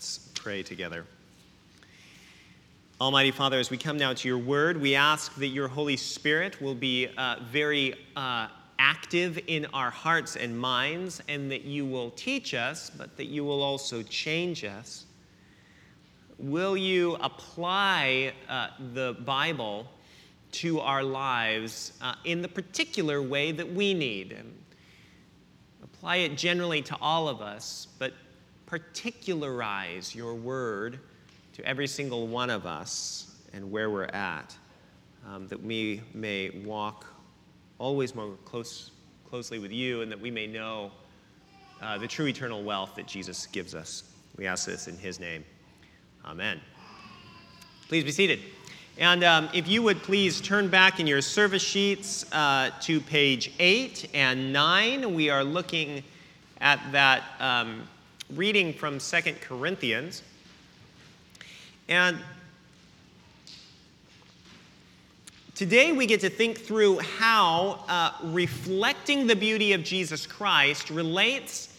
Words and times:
Let's 0.00 0.30
pray 0.32 0.62
together. 0.62 1.04
Almighty 3.02 3.32
Father, 3.32 3.58
as 3.58 3.68
we 3.68 3.76
come 3.76 3.98
now 3.98 4.14
to 4.14 4.28
your 4.28 4.38
word, 4.38 4.80
we 4.80 4.94
ask 4.94 5.34
that 5.34 5.48
your 5.48 5.68
Holy 5.68 5.98
Spirit 5.98 6.58
will 6.62 6.74
be 6.74 7.08
uh, 7.18 7.36
very 7.52 7.92
uh, 8.16 8.48
active 8.78 9.38
in 9.46 9.66
our 9.74 9.90
hearts 9.90 10.36
and 10.36 10.58
minds, 10.58 11.20
and 11.28 11.52
that 11.52 11.66
you 11.66 11.84
will 11.84 12.12
teach 12.12 12.54
us, 12.54 12.88
but 12.88 13.14
that 13.18 13.26
you 13.26 13.44
will 13.44 13.62
also 13.62 14.02
change 14.04 14.64
us. 14.64 15.04
Will 16.38 16.78
you 16.78 17.16
apply 17.16 18.32
uh, 18.48 18.68
the 18.94 19.18
Bible 19.26 19.86
to 20.52 20.80
our 20.80 21.02
lives 21.02 21.92
uh, 22.00 22.14
in 22.24 22.40
the 22.40 22.48
particular 22.48 23.20
way 23.20 23.52
that 23.52 23.70
we 23.70 23.92
need? 23.92 24.32
And 24.32 24.50
apply 25.84 26.16
it 26.16 26.38
generally 26.38 26.80
to 26.80 26.96
all 27.02 27.28
of 27.28 27.42
us, 27.42 27.86
but 27.98 28.14
particularize 28.70 30.14
your 30.14 30.32
word 30.32 31.00
to 31.52 31.64
every 31.66 31.88
single 31.88 32.28
one 32.28 32.48
of 32.50 32.66
us 32.66 33.34
and 33.52 33.68
where 33.68 33.90
we're 33.90 34.04
at, 34.04 34.54
um, 35.28 35.48
that 35.48 35.60
we 35.60 36.00
may 36.14 36.50
walk 36.64 37.04
always 37.80 38.14
more 38.14 38.36
close, 38.44 38.92
closely 39.28 39.58
with 39.58 39.72
you 39.72 40.02
and 40.02 40.12
that 40.12 40.20
we 40.20 40.30
may 40.30 40.46
know 40.46 40.92
uh, 41.82 41.98
the 41.98 42.06
true 42.06 42.28
eternal 42.28 42.62
wealth 42.62 42.94
that 42.94 43.08
Jesus 43.08 43.48
gives 43.48 43.74
us. 43.74 44.04
We 44.36 44.46
ask 44.46 44.66
this 44.66 44.86
in 44.86 44.96
his 44.96 45.18
name. 45.18 45.44
Amen. 46.24 46.60
Please 47.88 48.04
be 48.04 48.12
seated. 48.12 48.38
And 48.98 49.24
um, 49.24 49.48
if 49.52 49.66
you 49.66 49.82
would 49.82 50.00
please 50.00 50.40
turn 50.40 50.68
back 50.68 51.00
in 51.00 51.08
your 51.08 51.22
service 51.22 51.62
sheets 51.62 52.30
uh, 52.32 52.70
to 52.82 53.00
page 53.00 53.50
8 53.58 54.10
and 54.14 54.52
9, 54.52 55.12
we 55.12 55.28
are 55.28 55.42
looking 55.42 56.04
at 56.60 56.80
that 56.92 57.24
um, 57.40 57.88
reading 58.34 58.72
from 58.72 59.00
Second 59.00 59.40
Corinthians. 59.40 60.22
And 61.88 62.16
today 65.56 65.90
we 65.90 66.06
get 66.06 66.20
to 66.20 66.30
think 66.30 66.58
through 66.58 66.98
how 67.00 67.84
uh, 67.88 68.12
reflecting 68.24 69.26
the 69.26 69.34
beauty 69.34 69.72
of 69.72 69.82
Jesus 69.82 70.26
Christ 70.26 70.90
relates 70.90 71.74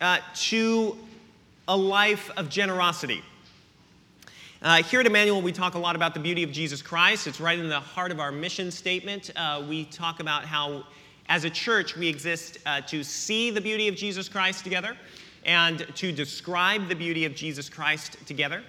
uh, 0.00 0.18
to 0.34 0.96
a 1.66 1.76
life 1.76 2.30
of 2.36 2.48
generosity. 2.48 3.22
Uh, 4.62 4.82
here 4.84 5.00
at 5.00 5.06
Emmanuel, 5.06 5.42
we 5.42 5.50
talk 5.50 5.74
a 5.74 5.78
lot 5.78 5.96
about 5.96 6.14
the 6.14 6.20
beauty 6.20 6.44
of 6.44 6.52
Jesus 6.52 6.82
Christ. 6.82 7.26
It's 7.26 7.40
right 7.40 7.58
in 7.58 7.68
the 7.68 7.80
heart 7.80 8.12
of 8.12 8.20
our 8.20 8.30
mission 8.30 8.70
statement. 8.70 9.30
Uh, 9.34 9.64
we 9.68 9.86
talk 9.86 10.20
about 10.20 10.44
how, 10.44 10.84
as 11.28 11.44
a 11.44 11.50
church, 11.50 11.96
we 11.96 12.06
exist 12.06 12.58
uh, 12.66 12.80
to 12.82 13.02
see 13.02 13.50
the 13.50 13.60
beauty 13.60 13.88
of 13.88 13.96
Jesus 13.96 14.28
Christ 14.28 14.62
together 14.62 14.96
and 15.44 15.86
to 15.96 16.12
describe 16.12 16.88
the 16.88 16.94
beauty 16.94 17.24
of 17.24 17.34
Jesus 17.34 17.68
Christ 17.68 18.16
together, 18.26 18.62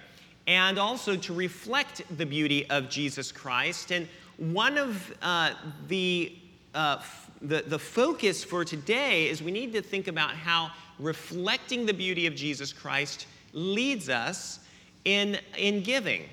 and 0.46 0.78
also 0.78 1.16
to 1.16 1.32
reflect 1.32 2.02
the 2.16 2.26
beauty 2.26 2.68
of 2.70 2.88
Jesus 2.88 3.30
Christ. 3.30 3.90
And 3.90 4.08
one 4.38 4.78
of 4.78 5.12
uh, 5.22 5.52
the, 5.88 6.36
uh, 6.74 6.96
f- 6.98 7.30
the, 7.42 7.62
the 7.66 7.78
focus 7.78 8.42
for 8.42 8.64
today 8.64 9.28
is 9.28 9.42
we 9.42 9.50
need 9.50 9.72
to 9.72 9.82
think 9.82 10.08
about 10.08 10.30
how 10.30 10.70
reflecting 10.98 11.86
the 11.86 11.94
beauty 11.94 12.26
of 12.26 12.34
Jesus 12.34 12.72
Christ 12.72 13.26
leads 13.52 14.08
us 14.08 14.60
in, 15.04 15.38
in 15.56 15.82
giving. 15.82 16.24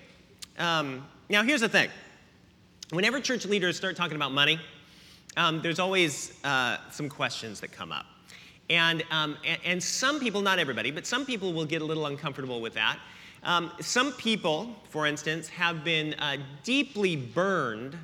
Um, 0.57 1.05
now, 1.29 1.43
here's 1.43 1.61
the 1.61 1.69
thing 1.69 1.89
whenever 2.91 3.19
church 3.19 3.45
leaders 3.45 3.77
start 3.77 3.95
talking 3.95 4.15
about 4.15 4.31
money, 4.31 4.59
um, 5.37 5.61
there's 5.61 5.79
always 5.79 6.33
uh, 6.43 6.77
some 6.91 7.09
questions 7.09 7.59
that 7.59 7.71
come 7.71 7.91
up. 7.91 8.05
And, 8.69 9.03
um, 9.09 9.37
and, 9.45 9.59
and, 9.65 9.83
some 9.83 10.19
people, 10.19 10.41
not 10.41 10.59
everybody, 10.59 10.91
but 10.91 11.07
some 11.07 11.25
people 11.25 11.53
will 11.53 11.65
get 11.65 11.81
a 11.81 11.85
little 11.85 12.05
uncomfortable 12.05 12.61
with 12.61 12.75
that. 12.75 12.99
Um, 13.41 13.71
some 13.79 14.11
people, 14.13 14.75
for 14.89 15.07
instance, 15.07 15.47
have 15.49 15.83
been 15.83 16.13
uh, 16.15 16.37
deeply 16.63 17.15
burned 17.15 17.97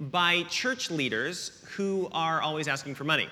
by 0.00 0.44
church 0.44 0.90
leaders 0.90 1.62
who 1.76 2.08
are 2.12 2.40
always 2.40 2.68
asking 2.68 2.94
for 2.94 3.04
money. 3.04 3.28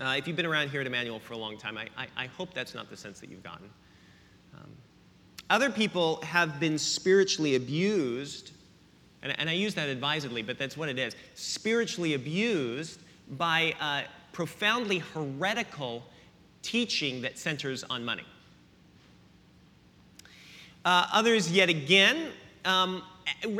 Uh, 0.00 0.14
if 0.16 0.26
you've 0.26 0.36
been 0.36 0.46
around 0.46 0.70
here 0.70 0.80
at 0.80 0.86
Emmanuel 0.86 1.18
for 1.18 1.34
a 1.34 1.38
long 1.38 1.58
time, 1.58 1.76
I, 1.76 1.88
I, 1.96 2.06
I 2.16 2.26
hope 2.26 2.54
that's 2.54 2.74
not 2.74 2.88
the 2.88 2.96
sense 2.96 3.20
that 3.20 3.30
you've 3.30 3.42
gotten. 3.42 3.68
Other 5.50 5.70
people 5.70 6.22
have 6.22 6.58
been 6.58 6.78
spiritually 6.78 7.54
abused, 7.54 8.52
and, 9.22 9.38
and 9.38 9.50
I 9.50 9.52
use 9.52 9.74
that 9.74 9.88
advisedly, 9.88 10.42
but 10.42 10.58
that's 10.58 10.76
what 10.76 10.88
it 10.88 10.98
is 10.98 11.14
spiritually 11.34 12.14
abused 12.14 13.00
by 13.32 13.74
uh, 13.80 14.02
profoundly 14.34 14.98
heretical 14.98 16.02
teaching 16.60 17.22
that 17.22 17.38
centers 17.38 17.84
on 17.84 18.04
money. 18.04 18.24
Uh, 20.84 21.06
others, 21.12 21.50
yet 21.50 21.70
again, 21.70 22.30
um, 22.66 23.02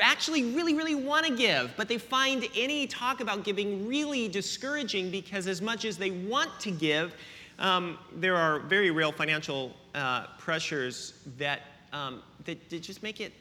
actually 0.03 0.55
really, 0.55 0.75
really 0.75 0.95
want 0.95 1.25
to 1.25 1.35
give, 1.35 1.73
but 1.77 1.89
they 1.89 1.97
find 1.97 2.47
any 2.55 2.87
talk 2.87 3.21
about 3.21 3.45
giving 3.45 3.89
really 3.89 4.29
discouraging 4.29 5.11
because, 5.11 5.47
as 5.47 5.63
much 5.63 5.87
as 5.87 5.97
they 5.97 6.11
want 6.11 6.51
to 6.61 6.71
give, 6.71 7.15
um, 7.59 7.99
there 8.17 8.37
are 8.37 8.59
very 8.61 8.91
real 8.91 9.13
financial 9.13 9.75
uh, 9.95 10.27
pressures 10.39 11.15
that 11.39 11.61
um, 11.93 12.23
that, 12.45 12.69
that, 12.69 12.83
just 12.83 13.03
make 13.03 13.21
it 13.21 13.33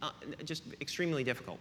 uh, 0.00 0.10
just 0.44 0.62
extremely 0.80 1.24
difficult. 1.24 1.58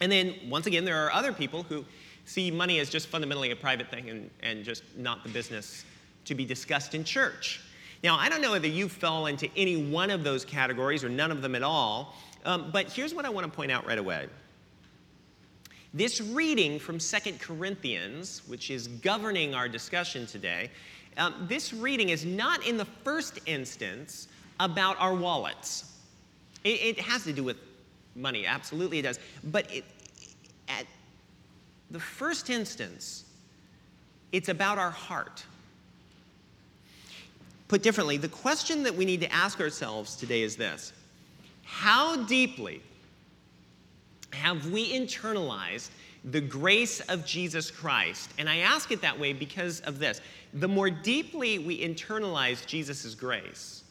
And 0.00 0.12
then, 0.12 0.34
once 0.48 0.66
again, 0.66 0.84
there 0.84 1.04
are 1.04 1.12
other 1.12 1.32
people 1.32 1.62
who 1.62 1.84
see 2.24 2.50
money 2.50 2.78
as 2.78 2.90
just 2.90 3.08
fundamentally 3.08 3.50
a 3.50 3.56
private 3.56 3.90
thing 3.90 4.10
and, 4.10 4.30
and 4.42 4.64
just 4.64 4.82
not 4.96 5.22
the 5.22 5.28
business 5.28 5.84
to 6.24 6.34
be 6.34 6.44
discussed 6.44 6.94
in 6.94 7.04
church. 7.04 7.60
Now, 8.02 8.16
I 8.16 8.28
don't 8.28 8.42
know 8.42 8.52
whether 8.52 8.68
you 8.68 8.88
fell 8.88 9.26
into 9.26 9.48
any 9.56 9.76
one 9.76 10.10
of 10.10 10.24
those 10.24 10.44
categories 10.44 11.04
or 11.04 11.08
none 11.08 11.30
of 11.30 11.42
them 11.42 11.54
at 11.54 11.62
all, 11.62 12.14
um, 12.44 12.70
but 12.72 12.90
here's 12.92 13.14
what 13.14 13.24
I 13.24 13.30
want 13.30 13.46
to 13.46 13.52
point 13.52 13.72
out 13.72 13.86
right 13.86 13.98
away. 13.98 14.28
This 15.94 16.20
reading 16.20 16.78
from 16.78 16.98
Second 16.98 17.40
Corinthians, 17.40 18.42
which 18.46 18.70
is 18.70 18.88
governing 18.88 19.54
our 19.54 19.68
discussion 19.68 20.26
today, 20.26 20.70
um, 21.16 21.46
this 21.48 21.72
reading 21.72 22.08
is 22.08 22.24
not 22.24 22.66
in 22.66 22.76
the 22.76 22.84
first 22.84 23.38
instance 23.46 24.28
about 24.60 25.00
our 25.00 25.14
wallets. 25.14 25.92
It, 26.64 26.98
it 26.98 27.00
has 27.00 27.24
to 27.24 27.32
do 27.32 27.44
with 27.44 27.56
money, 28.16 28.44
absolutely 28.44 28.98
it 28.98 29.02
does. 29.02 29.18
But 29.44 29.72
it, 29.72 29.84
at 30.68 30.86
the 31.94 32.00
first 32.00 32.50
instance, 32.50 33.24
it's 34.32 34.48
about 34.48 34.78
our 34.78 34.90
heart. 34.90 35.44
Put 37.68 37.84
differently, 37.84 38.16
the 38.16 38.28
question 38.28 38.82
that 38.82 38.96
we 38.96 39.04
need 39.04 39.20
to 39.20 39.32
ask 39.32 39.60
ourselves 39.60 40.16
today 40.16 40.42
is 40.42 40.56
this 40.56 40.92
How 41.62 42.24
deeply 42.24 42.82
have 44.32 44.70
we 44.72 44.92
internalized 44.92 45.90
the 46.24 46.40
grace 46.40 46.98
of 47.02 47.24
Jesus 47.24 47.70
Christ? 47.70 48.28
And 48.38 48.48
I 48.48 48.56
ask 48.56 48.90
it 48.90 49.00
that 49.02 49.16
way 49.16 49.32
because 49.32 49.78
of 49.82 50.00
this. 50.00 50.20
The 50.52 50.66
more 50.66 50.90
deeply 50.90 51.60
we 51.60 51.80
internalize 51.80 52.66
Jesus' 52.66 53.14
grace, 53.14 53.84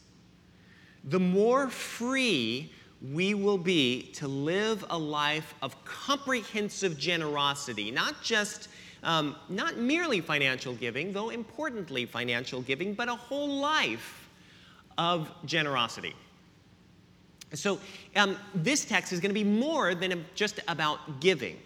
the 1.06 1.22
more 1.22 1.70
free 1.70 2.70
we 3.12 3.34
will 3.34 3.58
be 3.58 4.04
to 4.14 4.28
live 4.28 4.86
a 4.90 4.98
life 4.98 5.54
of 5.62 5.84
comprehensive 5.84 6.98
generosity, 6.98 7.92
not 7.92 8.22
just 8.22 8.70
um, 9.04 9.36
not 9.50 9.78
merely 9.78 10.22
financial 10.22 10.74
giving, 10.74 11.12
though 11.12 11.30
importantly 11.30 12.06
financial 12.06 12.62
giving, 12.62 12.94
but 12.94 13.10
a 13.10 13.16
whole 13.16 13.60
life 13.60 14.30
of 14.98 15.30
generosity. 15.46 16.16
So, 17.54 17.80
um, 18.16 18.38
this 18.56 18.86
text 18.86 19.12
is 19.12 19.20
going 19.20 19.30
to 19.30 19.34
be 19.34 19.44
more 19.44 19.94
than 19.94 20.26
just 20.34 20.60
about 20.68 21.20
giving 21.20 21.58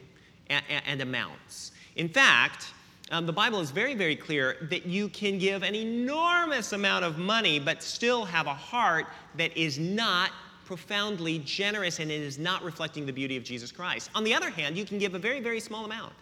and, 0.49 0.63
and 0.85 1.01
amounts. 1.01 1.71
In 1.95 2.09
fact, 2.09 2.73
um, 3.09 3.25
the 3.25 3.31
Bible 3.31 3.61
is 3.61 3.71
very, 3.71 3.95
very 3.95 4.15
clear 4.15 4.57
that 4.69 4.85
you 4.85 5.07
can 5.07 5.37
give 5.37 5.63
an 5.63 5.75
enormous 5.75 6.73
amount 6.73 7.05
of 7.05 7.17
money 7.17 7.57
but 7.57 7.81
still 7.81 8.25
have 8.25 8.47
a 8.47 8.53
heart 8.53 9.05
that 9.35 9.55
is 9.55 9.79
not 9.79 10.31
profoundly 10.67 11.39
generous 11.39 11.99
and 11.99 12.11
it 12.11 12.21
is 12.21 12.37
not 12.37 12.61
reflecting 12.61 13.05
the 13.05 13.13
beauty 13.13 13.37
of 13.37 13.43
Jesus 13.43 13.71
Christ. 13.71 14.09
On 14.13 14.23
the 14.25 14.33
other 14.33 14.49
hand, 14.49 14.77
you 14.77 14.85
can 14.85 14.99
give 14.99 15.15
a 15.15 15.19
very, 15.19 15.39
very 15.39 15.61
small 15.61 15.85
amount. 15.85 16.13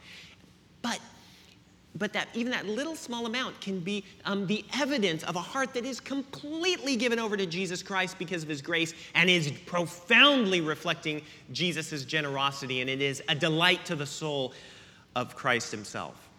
But 0.83 0.99
but 1.97 2.11
that 2.11 2.27
even 2.33 2.51
that 2.51 2.65
little 2.65 2.95
small 2.95 3.25
amount 3.25 3.59
can 3.61 3.79
be 3.79 4.03
um, 4.25 4.45
the 4.47 4.65
evidence 4.77 5.23
of 5.23 5.37
a 5.37 5.41
heart 5.41 5.73
that 5.73 5.85
is 5.85 6.01
completely 6.01 6.97
given 6.97 7.19
over 7.19 7.37
to 7.37 7.45
Jesus 7.45 7.81
Christ 7.81 8.19
because 8.19 8.43
of 8.43 8.49
his 8.49 8.61
grace 8.61 8.93
and 9.15 9.29
is 9.29 9.49
profoundly 9.65 10.59
reflecting 10.59 11.21
Jesus' 11.53 12.03
generosity, 12.03 12.81
and 12.81 12.89
it 12.89 13.01
is 13.01 13.23
a 13.29 13.35
delight 13.35 13.85
to 13.85 13.95
the 13.95 14.05
soul 14.05 14.51
of 15.15 15.37
Christ 15.37 15.71
himself. 15.71 16.29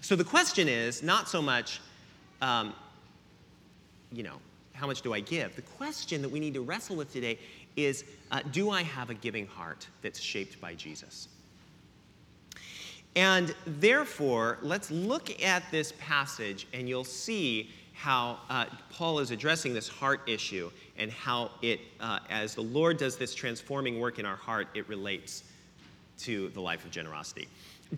So 0.00 0.16
the 0.16 0.24
question 0.24 0.66
is 0.66 1.04
not 1.04 1.28
so 1.28 1.40
much, 1.40 1.80
um, 2.42 2.74
you 4.12 4.24
know, 4.24 4.40
how 4.74 4.86
much 4.86 5.02
do 5.02 5.14
I 5.14 5.20
give? 5.20 5.56
The 5.56 5.62
question 5.62 6.20
that 6.22 6.28
we 6.28 6.40
need 6.40 6.54
to 6.54 6.60
wrestle 6.60 6.96
with 6.96 7.12
today 7.12 7.38
is 7.76 8.04
uh, 8.30 8.40
do 8.52 8.70
I 8.70 8.82
have 8.82 9.08
a 9.08 9.14
giving 9.14 9.46
heart 9.46 9.86
that's 10.02 10.20
shaped 10.20 10.60
by 10.60 10.74
Jesus? 10.74 11.28
And 13.16 13.54
therefore, 13.66 14.58
let's 14.60 14.90
look 14.90 15.40
at 15.42 15.62
this 15.70 15.92
passage 15.98 16.66
and 16.72 16.88
you'll 16.88 17.04
see 17.04 17.70
how 17.92 18.40
uh, 18.50 18.66
Paul 18.90 19.20
is 19.20 19.30
addressing 19.30 19.72
this 19.72 19.88
heart 19.88 20.20
issue 20.26 20.70
and 20.98 21.10
how 21.12 21.52
it, 21.62 21.80
uh, 22.00 22.18
as 22.28 22.56
the 22.56 22.62
Lord 22.62 22.98
does 22.98 23.16
this 23.16 23.34
transforming 23.34 24.00
work 24.00 24.18
in 24.18 24.26
our 24.26 24.36
heart, 24.36 24.66
it 24.74 24.88
relates 24.88 25.44
to 26.18 26.48
the 26.50 26.60
life 26.60 26.84
of 26.84 26.90
generosity. 26.90 27.46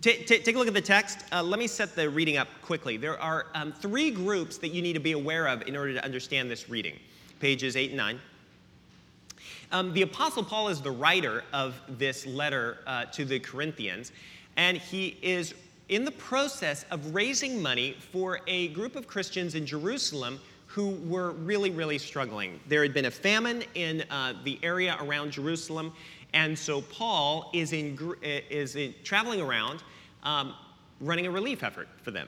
T- 0.01 0.23
t- 0.23 0.39
take 0.39 0.55
a 0.55 0.57
look 0.57 0.67
at 0.67 0.73
the 0.73 0.81
text. 0.81 1.23
Uh, 1.31 1.41
let 1.41 1.59
me 1.59 1.65
set 1.65 1.95
the 1.95 2.09
reading 2.09 2.37
up 2.37 2.47
quickly. 2.61 2.97
There 2.97 3.19
are 3.19 3.47
um, 3.55 3.71
three 3.71 4.11
groups 4.11 4.57
that 4.59 4.69
you 4.69 4.81
need 4.81 4.93
to 4.93 4.99
be 4.99 5.13
aware 5.13 5.47
of 5.47 5.67
in 5.67 5.75
order 5.75 5.93
to 5.93 6.03
understand 6.03 6.51
this 6.51 6.69
reading 6.69 6.95
pages 7.39 7.75
8 7.75 7.89
and 7.91 7.97
9. 7.97 8.19
Um, 9.71 9.93
the 9.93 10.03
Apostle 10.03 10.43
Paul 10.43 10.69
is 10.69 10.81
the 10.81 10.91
writer 10.91 11.43
of 11.51 11.79
this 11.97 12.25
letter 12.25 12.77
uh, 12.85 13.05
to 13.05 13.25
the 13.25 13.39
Corinthians, 13.39 14.11
and 14.55 14.77
he 14.77 15.17
is 15.21 15.53
in 15.89 16.05
the 16.05 16.11
process 16.11 16.85
of 16.91 17.13
raising 17.13 17.61
money 17.61 17.95
for 18.11 18.41
a 18.47 18.69
group 18.69 18.95
of 18.95 19.07
Christians 19.07 19.55
in 19.55 19.65
Jerusalem 19.65 20.39
who 20.67 20.91
were 21.07 21.31
really, 21.31 21.71
really 21.71 21.97
struggling. 21.97 22.59
There 22.67 22.83
had 22.83 22.93
been 22.93 23.05
a 23.05 23.11
famine 23.11 23.63
in 23.73 24.03
uh, 24.11 24.33
the 24.43 24.59
area 24.61 24.97
around 25.01 25.31
Jerusalem, 25.31 25.93
and 26.33 26.57
so 26.57 26.81
Paul 26.81 27.49
is, 27.53 27.73
in, 27.73 27.97
is 28.21 28.75
in, 28.75 28.93
traveling 29.03 29.41
around 29.41 29.83
um, 30.23 30.53
running 30.99 31.27
a 31.27 31.31
relief 31.31 31.63
effort 31.63 31.87
for 32.01 32.11
them. 32.11 32.27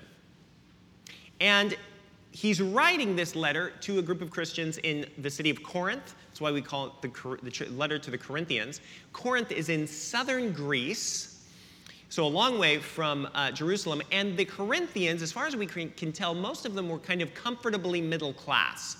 And 1.41 1.75
he's 2.31 2.61
writing 2.61 3.15
this 3.15 3.35
letter 3.35 3.71
to 3.81 3.99
a 3.99 4.01
group 4.01 4.21
of 4.21 4.29
Christians 4.29 4.77
in 4.79 5.05
the 5.17 5.29
city 5.29 5.49
of 5.49 5.63
Corinth. 5.63 6.15
That's 6.27 6.41
why 6.41 6.51
we 6.51 6.61
call 6.61 6.87
it 6.87 6.93
the, 7.01 7.37
the 7.43 7.65
letter 7.71 7.97
to 7.99 8.11
the 8.11 8.17
Corinthians. 8.17 8.81
Corinth 9.13 9.51
is 9.51 9.69
in 9.69 9.87
southern 9.87 10.51
Greece. 10.51 11.35
So, 12.11 12.25
a 12.25 12.27
long 12.27 12.57
way 12.57 12.79
from 12.79 13.29
uh, 13.35 13.51
Jerusalem. 13.51 14.01
And 14.11 14.35
the 14.35 14.45
Corinthians, 14.45 15.21
as 15.21 15.31
far 15.31 15.45
as 15.45 15.55
we 15.55 15.67
can 15.67 16.11
tell, 16.11 16.33
most 16.33 16.65
of 16.65 16.73
them 16.73 16.89
were 16.89 16.97
kind 16.97 17.21
of 17.21 17.33
comfortably 17.35 18.01
middle 18.01 18.33
class. 18.33 18.97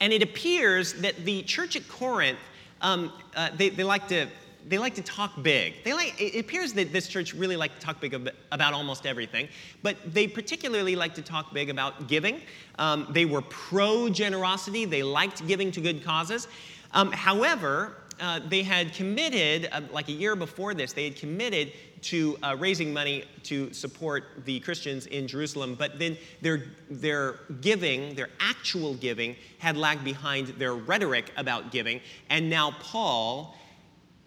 And 0.00 0.12
it 0.12 0.22
appears 0.22 0.92
that 0.94 1.24
the 1.24 1.42
church 1.42 1.76
at 1.76 1.88
Corinth, 1.88 2.38
um, 2.80 3.12
uh, 3.34 3.50
they, 3.56 3.68
they 3.70 3.84
like 3.84 4.08
to 4.08 4.28
they 4.68 4.78
like 4.78 4.94
to 4.94 5.02
talk 5.02 5.42
big. 5.42 5.74
They 5.84 5.92
like, 5.92 6.18
it 6.20 6.40
appears 6.40 6.72
that 6.74 6.92
this 6.92 7.06
church 7.06 7.34
really 7.34 7.56
liked 7.56 7.78
to 7.78 7.86
talk 7.86 8.00
big 8.00 8.14
about 8.50 8.72
almost 8.72 9.04
everything, 9.04 9.48
but 9.82 9.96
they 10.12 10.26
particularly 10.26 10.96
like 10.96 11.14
to 11.16 11.22
talk 11.22 11.52
big 11.52 11.68
about 11.70 12.08
giving. 12.08 12.40
Um, 12.78 13.06
they 13.10 13.26
were 13.26 13.42
pro 13.42 14.08
generosity, 14.08 14.84
they 14.84 15.02
liked 15.02 15.46
giving 15.46 15.70
to 15.72 15.80
good 15.80 16.02
causes. 16.04 16.48
Um, 16.92 17.10
however, 17.12 17.96
uh, 18.20 18.40
they 18.48 18.62
had 18.62 18.92
committed, 18.92 19.68
uh, 19.72 19.80
like 19.90 20.08
a 20.08 20.12
year 20.12 20.36
before 20.36 20.74
this, 20.74 20.92
they 20.92 21.04
had 21.04 21.16
committed 21.16 21.72
to 22.02 22.36
uh, 22.42 22.54
raising 22.58 22.92
money 22.92 23.24
to 23.42 23.72
support 23.72 24.24
the 24.44 24.60
Christians 24.60 25.06
in 25.06 25.26
Jerusalem, 25.26 25.74
but 25.74 25.98
then 25.98 26.16
their, 26.42 26.64
their 26.90 27.40
giving, 27.60 28.14
their 28.14 28.28
actual 28.40 28.94
giving, 28.94 29.36
had 29.58 29.76
lagged 29.76 30.04
behind 30.04 30.48
their 30.48 30.74
rhetoric 30.74 31.32
about 31.36 31.72
giving. 31.72 32.00
And 32.28 32.50
now 32.50 32.72
Paul 32.80 33.56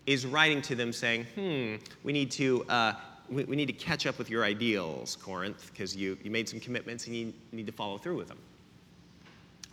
is 0.08 0.26
writing 0.26 0.62
to 0.64 0.76
them 0.76 0.92
saying, 0.92 1.26
hmm, 1.36 1.76
we 2.04 2.14
need 2.14 2.32
to, 2.32 2.64
uh, 2.70 2.94
we, 3.30 3.44
we, 3.44 3.56
need 3.56 3.68
to 3.68 3.74
catch 3.74 4.08
up 4.08 4.18
with 4.18 4.30
your 4.30 4.44
ideals, 4.44 5.18
Corinth, 5.18 5.70
because 5.72 5.96
you, 5.96 6.18
you 6.24 6.32
made 6.32 6.50
some 6.50 6.60
commitments 6.60 7.06
and 7.06 7.16
you 7.16 7.34
need 7.52 7.68
to 7.68 7.74
follow 7.74 7.98
through 7.98 8.18
with 8.18 8.28
them. 8.28 8.40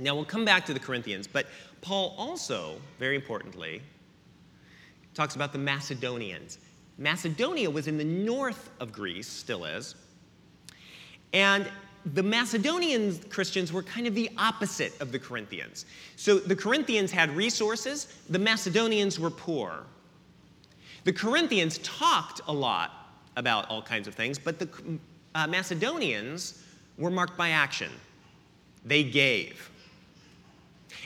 Now, 0.01 0.17
we'll 0.17 0.25
come 0.25 0.45
back 0.45 0.67
to 0.67 0.75
the 0.75 0.81
Corinthians, 0.81 1.29
but 1.29 1.47
Paul 1.81 2.15
also, 2.19 2.81
very 2.99 3.15
importantly, 3.15 3.81
talks 5.15 5.37
about 5.37 5.53
the 5.53 5.59
Macedonians. 5.59 6.59
Macedonia 6.99 7.71
was 7.71 7.87
in 7.87 7.97
the 7.99 8.05
north 8.05 8.71
of 8.81 8.93
Greece, 8.93 9.29
still 9.29 9.65
is. 9.65 9.95
And 11.33 11.69
the 12.13 12.23
Macedonian 12.23 13.19
Christians 13.31 13.73
were 13.73 13.83
kind 13.83 14.07
of 14.07 14.15
the 14.15 14.31
opposite 14.37 15.01
of 15.01 15.11
the 15.11 15.19
Corinthians. 15.19 15.87
So 16.17 16.39
the 16.39 16.55
Corinthians 16.55 17.11
had 17.11 17.31
resources, 17.31 18.09
the 18.29 18.39
Macedonians 18.39 19.19
were 19.19 19.31
poor. 19.31 19.85
The 21.05 21.13
Corinthians 21.13 21.79
talked 21.79 22.41
a 22.47 22.53
lot 22.53 22.91
about 23.37 23.69
all 23.69 23.83
kinds 23.83 24.07
of 24.07 24.15
things, 24.15 24.39
but 24.39 24.59
the 24.59 24.69
uh, 25.35 25.47
Macedonians 25.47 26.63
were 26.99 27.11
marked 27.11 27.37
by 27.37 27.51
action. 27.51 27.91
They 28.85 29.03
gave. 29.03 29.71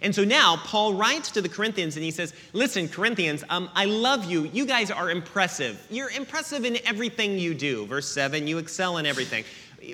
And 0.03 0.15
so 0.15 0.25
now 0.25 0.56
Paul 0.56 0.95
writes 0.95 1.31
to 1.33 1.43
the 1.43 1.49
Corinthians 1.49 1.97
and 1.97 2.05
he 2.05 2.11
says, 2.11 2.33
Listen, 2.53 2.89
Corinthians, 2.89 3.43
um, 3.50 3.69
I 3.75 3.87
love 3.87 4.31
you. 4.31 4.45
You 4.45 4.65
guys 4.65 4.91
are 4.91 5.11
impressive. 5.11 5.85
You're 5.91 6.11
impressive 6.11 6.65
in 6.65 6.79
everything 6.87 7.39
you 7.39 7.55
do. 7.55 7.87
Verse 7.87 8.11
7, 8.11 8.47
you 8.47 8.59
excel 8.59 8.99
in 8.99 9.06
everything. 9.06 9.45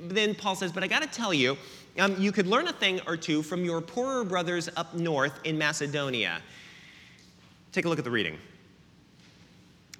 Then 0.02 0.34
Paul 0.34 0.56
says, 0.56 0.72
But 0.72 0.82
I 0.82 0.88
got 0.88 1.02
to 1.02 1.08
tell 1.08 1.32
you, 1.32 1.56
um, 1.98 2.16
you 2.20 2.32
could 2.32 2.46
learn 2.46 2.66
a 2.66 2.72
thing 2.72 3.00
or 3.06 3.16
two 3.16 3.42
from 3.42 3.64
your 3.64 3.80
poorer 3.80 4.24
brothers 4.24 4.68
up 4.76 4.94
north 4.94 5.38
in 5.44 5.56
Macedonia. 5.56 6.40
Take 7.72 7.84
a 7.84 7.88
look 7.88 7.98
at 7.98 8.04
the 8.04 8.10
reading. 8.10 8.36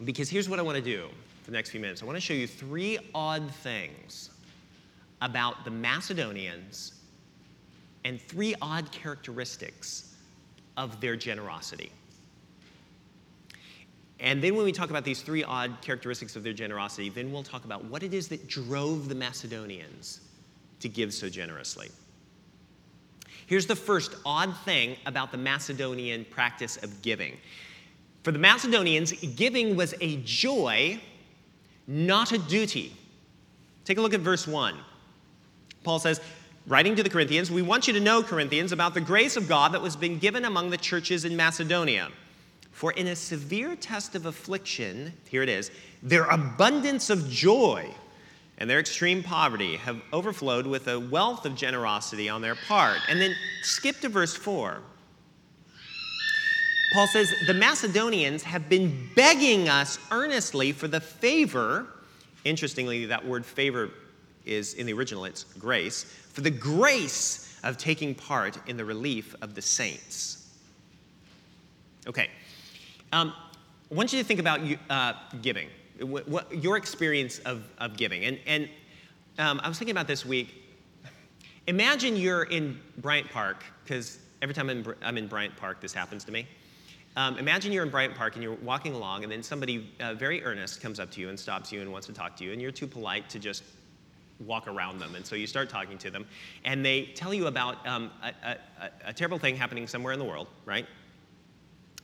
Because 0.05 0.29
here's 0.29 0.49
what 0.49 0.59
I 0.59 0.63
want 0.63 0.77
to 0.77 0.83
do 0.83 1.09
for 1.43 1.51
the 1.51 1.57
next 1.57 1.71
few 1.71 1.81
minutes 1.81 2.03
I 2.03 2.07
want 2.07 2.17
to 2.17 2.21
show 2.21 2.35
you 2.35 2.47
three 2.47 2.99
odd 3.15 3.49
things 3.51 4.31
about 5.23 5.65
the 5.65 5.71
Macedonians 5.71 6.93
and 8.05 8.21
three 8.21 8.55
odd 8.61 8.91
characteristics 8.93 10.15
of 10.77 11.01
their 11.01 11.17
generosity. 11.17 11.91
And 14.21 14.43
then 14.43 14.55
when 14.55 14.65
we 14.65 14.73
talk 14.73 14.91
about 14.91 15.05
these 15.05 15.23
three 15.23 15.45
odd 15.45 15.77
characteristics 15.81 16.37
of 16.37 16.43
their 16.43 16.53
generosity, 16.53 17.11
then 17.11 17.33
we'll 17.33 17.43
talk 17.43 17.65
about 17.65 17.85
what 17.85 18.03
it 18.03 18.15
is 18.15 18.29
that 18.29 18.47
drove 18.49 19.09
the 19.09 19.15
Macedonians 19.15 20.21
to 20.81 20.89
give 20.89 21.13
so 21.13 21.29
generously. 21.29 21.91
Here's 23.47 23.67
the 23.67 23.77
first 23.77 24.15
odd 24.25 24.57
thing 24.65 24.97
about 25.05 25.33
the 25.33 25.39
Macedonian 25.39 26.25
practice 26.25 26.77
of 26.79 27.03
giving 27.03 27.37
for 28.25 28.33
the 28.33 28.39
Macedonians, 28.39 29.13
giving 29.37 29.77
was 29.77 29.95
a 30.01 30.17
joy, 30.25 30.99
not 31.87 32.33
a 32.33 32.39
duty. 32.39 32.97
Take 33.85 33.99
a 33.99 34.01
look 34.01 34.15
at 34.15 34.21
verse 34.21 34.49
1. 34.49 34.75
Paul 35.85 35.99
says, 35.99 36.23
writing 36.67 36.97
to 36.97 37.03
the 37.03 37.11
Corinthians, 37.11 37.51
We 37.51 37.63
want 37.63 37.87
you 37.87 37.93
to 37.95 38.01
know, 38.01 38.23
Corinthians, 38.23 38.73
about 38.73 38.95
the 38.95 39.01
grace 39.01 39.37
of 39.37 39.49
God 39.49 39.73
that 39.73 39.83
was 39.83 39.97
been 39.97 40.19
given 40.19 40.45
among 40.45 40.71
the 40.71 40.77
churches 40.77 41.25
in 41.25 41.37
Macedonia. 41.37 42.09
For 42.73 42.93
in 42.93 43.07
a 43.07 43.17
severe 43.17 43.77
test 43.77 44.15
of 44.15 44.27
affliction, 44.27 45.13
here 45.29 45.43
it 45.43 45.49
is, 45.49 45.71
their 46.03 46.25
abundance 46.25 47.09
of 47.09 47.31
joy 47.31 47.89
and 48.59 48.69
their 48.69 48.81
extreme 48.81 49.23
poverty 49.23 49.77
have 49.77 50.01
overflowed 50.13 50.67
with 50.67 50.89
a 50.89 50.99
wealth 50.99 51.45
of 51.45 51.55
generosity 51.55 52.29
on 52.29 52.41
their 52.41 52.55
part. 52.55 52.99
And 53.09 53.21
then 53.21 53.35
skip 53.63 54.01
to 54.01 54.09
verse 54.09 54.35
4. 54.35 54.81
Paul 56.95 57.07
says, 57.09 57.33
the 57.47 57.55
Macedonians 57.55 58.45
have 58.45 58.69
been 58.69 59.11
begging 59.17 59.69
us 59.69 59.99
earnestly 60.13 60.71
for 60.71 60.87
the 60.87 61.01
favor. 61.01 61.89
Interestingly, 62.45 63.07
that 63.07 63.27
word 63.27 63.45
favor 63.45 63.91
is 64.45 64.75
in 64.75 64.87
the 64.87 64.93
original, 64.93 65.25
it's 65.25 65.45
grace, 65.59 66.07
for 66.35 66.41
the 66.41 66.51
grace 66.51 67.57
of 67.63 67.79
taking 67.79 68.15
part 68.15 68.59
in 68.67 68.77
the 68.77 68.85
relief 68.85 69.35
of 69.41 69.55
the 69.55 69.63
saints. 69.63 70.49
Okay. 72.07 72.29
Um, 73.13 73.33
I 73.91 73.95
want 73.95 74.13
you 74.13 74.19
to 74.19 74.25
think 74.25 74.41
about 74.41 74.61
uh, 74.91 75.13
giving, 75.41 75.69
what, 76.01 76.29
what, 76.29 76.63
your 76.63 76.77
experience 76.77 77.39
of, 77.41 77.63
of 77.79 77.97
giving. 77.97 78.25
And, 78.25 78.41
and 78.47 78.69
um, 79.39 79.61
I 79.63 79.69
was 79.69 79.79
thinking 79.79 79.93
about 79.93 80.09
this 80.09 80.27
week. 80.27 80.63
Imagine 81.69 82.17
you're 82.17 82.43
in 82.43 82.81
Bryant 82.99 83.31
Park, 83.31 83.65
because 83.85 84.19
every 84.43 84.55
time 84.55 84.69
I'm 84.69 84.79
in, 84.79 84.95
I'm 85.03 85.17
in 85.17 85.29
Bryant 85.29 85.57
Park, 85.57 85.81
this 85.81 85.95
happens 85.95 86.25
to 86.25 86.33
me. 86.33 86.49
Um, 87.17 87.39
imagine 87.39 87.73
you're 87.73 87.85
in 87.85 87.91
Bryant 87.91 88.17
Park 88.17 88.35
and 88.35 88.43
you're 88.43 88.57
walking 88.57 88.93
along, 88.93 89.23
and 89.23 89.31
then 89.31 89.43
somebody 89.43 89.89
uh, 90.01 90.15
very 90.15 90.43
earnest 90.45 90.81
comes 90.81 90.99
up 90.99 91.13
to 91.13 91.21
you 91.21 91.29
and 91.29 91.39
stops 91.39 91.71
you 91.71 91.81
and 91.81 91.93
wants 91.93 92.09
to 92.09 92.13
talk 92.13 92.37
to 92.39 92.45
you, 92.45 92.53
and 92.53 92.61
you're 92.61 92.73
too 92.73 92.89
polite 92.89 93.31
to 93.31 93.39
just 93.39 93.63
walk 94.41 94.67
around 94.67 94.99
them. 94.99 95.15
And 95.15 95.25
so 95.25 95.37
you 95.37 95.47
start 95.47 95.69
talking 95.69 95.99
to 95.99 96.11
them, 96.11 96.27
and 96.65 96.85
they 96.85 97.07
tell 97.15 97.33
you 97.33 97.47
about 97.47 97.87
um, 97.87 98.11
a, 98.23 98.51
a, 98.51 98.91
a, 99.07 99.13
terrible 99.13 99.39
thing 99.39 99.57
happening 99.57 99.87
somewhere 99.87 100.13
in 100.13 100.19
the 100.19 100.25
world, 100.25 100.49
right? 100.65 100.87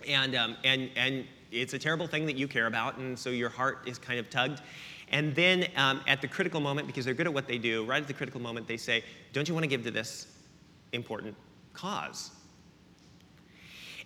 And, 0.08 0.34
um, 0.34 0.56
and, 0.64 0.90
and 0.96 1.26
it's 1.50 1.74
a 1.74 1.78
terrible 1.78 2.06
thing 2.06 2.26
that 2.26 2.36
you 2.36 2.48
care 2.48 2.66
about, 2.66 2.98
and 2.98 3.18
so 3.18 3.30
your 3.30 3.48
heart 3.48 3.80
is 3.86 3.98
kind 3.98 4.18
of 4.18 4.30
tugged. 4.30 4.62
And 5.10 5.34
then 5.34 5.66
um, 5.76 6.00
at 6.06 6.20
the 6.20 6.28
critical 6.28 6.60
moment, 6.60 6.86
because 6.86 7.04
they're 7.04 7.14
good 7.14 7.26
at 7.26 7.34
what 7.34 7.48
they 7.48 7.58
do, 7.58 7.84
right 7.84 8.00
at 8.00 8.06
the 8.06 8.14
critical 8.14 8.40
moment, 8.40 8.68
they 8.68 8.76
say, 8.76 9.02
Don't 9.32 9.48
you 9.48 9.54
want 9.54 9.64
to 9.64 9.68
give 9.68 9.82
to 9.84 9.90
this 9.90 10.28
important 10.92 11.34
cause? 11.72 12.30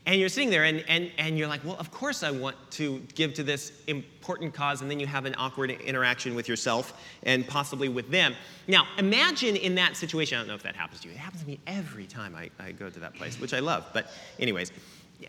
And 0.07 0.21
you're 0.21 0.29
sitting 0.29 0.51
there 0.51 0.65
and, 0.65 0.85
and, 0.87 1.11
and 1.17 1.39
you're 1.39 1.49
like, 1.49 1.65
well, 1.65 1.77
of 1.79 1.91
course 1.91 2.23
I 2.23 2.31
want 2.31 2.57
to 2.73 2.99
give 3.15 3.33
to 3.35 3.43
this 3.43 3.73
important 3.87 4.53
cause. 4.53 4.83
And 4.83 4.91
then 4.91 5.01
you 5.01 5.07
have 5.07 5.25
an 5.25 5.35
awkward 5.39 5.71
interaction 5.71 6.35
with 6.35 6.47
yourself 6.47 7.01
and 7.23 7.47
possibly 7.47 7.89
with 7.89 8.11
them. 8.11 8.35
Now, 8.69 8.87
imagine 8.99 9.57
in 9.57 9.75
that 9.77 9.97
situation, 9.97 10.37
I 10.37 10.41
don't 10.43 10.49
know 10.49 10.55
if 10.55 10.63
that 10.63 10.77
happens 10.77 11.01
to 11.01 11.09
you. 11.09 11.15
It 11.15 11.19
happens 11.19 11.41
to 11.43 11.49
me 11.49 11.59
every 11.67 12.05
time 12.05 12.37
I, 12.37 12.51
I 12.63 12.73
go 12.73 12.91
to 12.91 13.01
that 13.01 13.15
place, 13.15 13.41
which 13.41 13.55
I 13.55 13.61
love. 13.61 13.87
But, 13.95 14.11
anyways, 14.39 14.73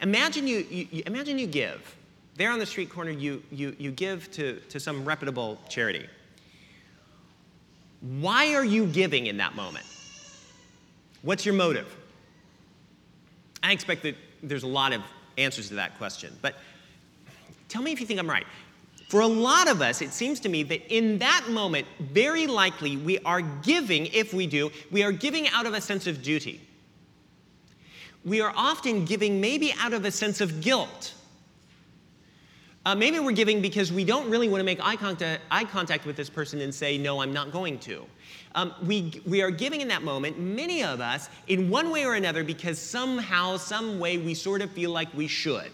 imagine 0.01 0.45
you, 0.45 0.57
you, 0.69 1.03
imagine 1.05 1.39
you 1.39 1.47
give. 1.47 1.95
There 2.35 2.51
on 2.51 2.59
the 2.59 2.65
street 2.65 2.89
corner, 2.89 3.11
you, 3.11 3.41
you, 3.51 3.73
you 3.79 3.91
give 3.91 4.29
to, 4.31 4.59
to 4.59 4.77
some 4.77 5.05
reputable 5.05 5.57
charity. 5.69 6.05
Why 8.01 8.53
are 8.55 8.65
you 8.65 8.87
giving 8.87 9.27
in 9.27 9.37
that 9.37 9.55
moment? 9.55 9.85
What's 11.21 11.45
your 11.45 11.55
motive? 11.55 11.95
I 13.63 13.71
expect 13.71 14.03
that 14.03 14.15
there's 14.47 14.63
a 14.63 14.67
lot 14.67 14.93
of 14.93 15.01
answers 15.37 15.67
to 15.69 15.75
that 15.75 15.97
question, 15.97 16.35
but 16.41 16.55
tell 17.67 17.81
me 17.81 17.91
if 17.91 17.99
you 17.99 18.07
think 18.07 18.19
I'm 18.19 18.29
right. 18.29 18.45
For 19.09 19.19
a 19.19 19.27
lot 19.27 19.69
of 19.69 19.81
us, 19.81 20.01
it 20.01 20.11
seems 20.11 20.39
to 20.41 20.49
me 20.49 20.63
that 20.63 20.93
in 20.93 21.19
that 21.19 21.45
moment, 21.49 21.85
very 21.99 22.47
likely 22.47 22.97
we 22.97 23.19
are 23.19 23.41
giving, 23.41 24.07
if 24.07 24.33
we 24.33 24.47
do, 24.47 24.71
we 24.91 25.03
are 25.03 25.11
giving 25.11 25.47
out 25.49 25.65
of 25.65 25.73
a 25.73 25.81
sense 25.81 26.07
of 26.07 26.23
duty. 26.23 26.59
We 28.23 28.41
are 28.41 28.51
often 28.55 29.05
giving 29.05 29.39
maybe 29.39 29.73
out 29.79 29.93
of 29.93 30.05
a 30.05 30.11
sense 30.11 30.41
of 30.41 30.61
guilt. 30.61 31.13
Uh, 32.85 32.93
maybe 32.93 33.17
we're 33.19 33.31
giving 33.31 33.61
because 33.61 33.91
we 33.91 34.03
don't 34.03 34.29
really 34.29 34.47
want 34.47 34.59
to 34.59 34.65
make 34.65 34.79
eye 34.85 34.95
contact, 34.95 35.41
eye 35.49 35.63
contact 35.63 36.05
with 36.05 36.15
this 36.15 36.29
person 36.29 36.61
and 36.61 36.73
say, 36.73 36.97
No, 36.97 37.19
I'm 37.21 37.33
not 37.33 37.51
going 37.51 37.79
to. 37.79 38.05
Um, 38.53 38.73
we, 38.85 39.21
we 39.25 39.41
are 39.41 39.51
giving 39.51 39.81
in 39.81 39.87
that 39.89 40.03
moment, 40.03 40.39
many 40.39 40.83
of 40.83 41.01
us, 41.01 41.29
in 41.47 41.69
one 41.69 41.89
way 41.89 42.05
or 42.05 42.13
another, 42.13 42.43
because 42.43 42.79
somehow, 42.79 43.57
some 43.57 43.99
way, 43.99 44.17
we 44.17 44.33
sort 44.33 44.61
of 44.61 44.71
feel 44.71 44.91
like 44.91 45.13
we 45.13 45.27
should. 45.27 45.71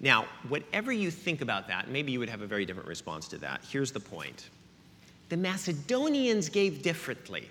Now, 0.00 0.26
whatever 0.48 0.92
you 0.92 1.10
think 1.10 1.40
about 1.40 1.68
that, 1.68 1.88
maybe 1.88 2.12
you 2.12 2.18
would 2.20 2.28
have 2.28 2.42
a 2.42 2.46
very 2.46 2.64
different 2.64 2.88
response 2.88 3.28
to 3.28 3.38
that. 3.38 3.62
Here's 3.68 3.90
the 3.90 4.00
point 4.00 4.50
the 5.28 5.36
Macedonians 5.36 6.48
gave 6.48 6.82
differently. 6.82 7.48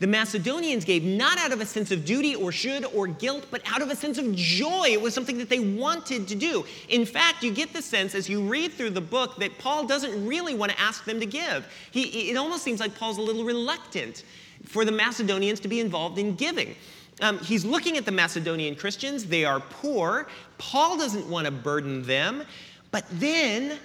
The 0.00 0.06
Macedonians 0.06 0.86
gave 0.86 1.04
not 1.04 1.38
out 1.38 1.52
of 1.52 1.60
a 1.60 1.66
sense 1.66 1.90
of 1.90 2.06
duty 2.06 2.34
or 2.34 2.50
should 2.50 2.86
or 2.86 3.06
guilt, 3.06 3.46
but 3.50 3.62
out 3.66 3.82
of 3.82 3.90
a 3.90 3.96
sense 3.96 4.16
of 4.16 4.34
joy. 4.34 4.86
It 4.88 5.00
was 5.00 5.12
something 5.12 5.36
that 5.38 5.50
they 5.50 5.60
wanted 5.60 6.26
to 6.28 6.34
do. 6.34 6.64
In 6.88 7.04
fact, 7.04 7.42
you 7.42 7.52
get 7.52 7.74
the 7.74 7.82
sense 7.82 8.14
as 8.14 8.28
you 8.28 8.42
read 8.42 8.72
through 8.72 8.90
the 8.90 9.00
book 9.02 9.36
that 9.36 9.58
Paul 9.58 9.86
doesn't 9.86 10.26
really 10.26 10.54
want 10.54 10.72
to 10.72 10.80
ask 10.80 11.04
them 11.04 11.20
to 11.20 11.26
give. 11.26 11.70
He, 11.90 12.30
it 12.30 12.36
almost 12.38 12.64
seems 12.64 12.80
like 12.80 12.94
Paul's 12.94 13.18
a 13.18 13.22
little 13.22 13.44
reluctant 13.44 14.24
for 14.64 14.86
the 14.86 14.92
Macedonians 14.92 15.60
to 15.60 15.68
be 15.68 15.80
involved 15.80 16.18
in 16.18 16.34
giving. 16.34 16.74
Um, 17.20 17.38
he's 17.38 17.66
looking 17.66 17.98
at 17.98 18.06
the 18.06 18.12
Macedonian 18.12 18.76
Christians. 18.76 19.26
They 19.26 19.44
are 19.44 19.60
poor. 19.60 20.28
Paul 20.56 20.96
doesn't 20.96 21.28
want 21.28 21.44
to 21.44 21.50
burden 21.50 22.02
them. 22.02 22.44
But 22.90 23.04
then 23.10 23.78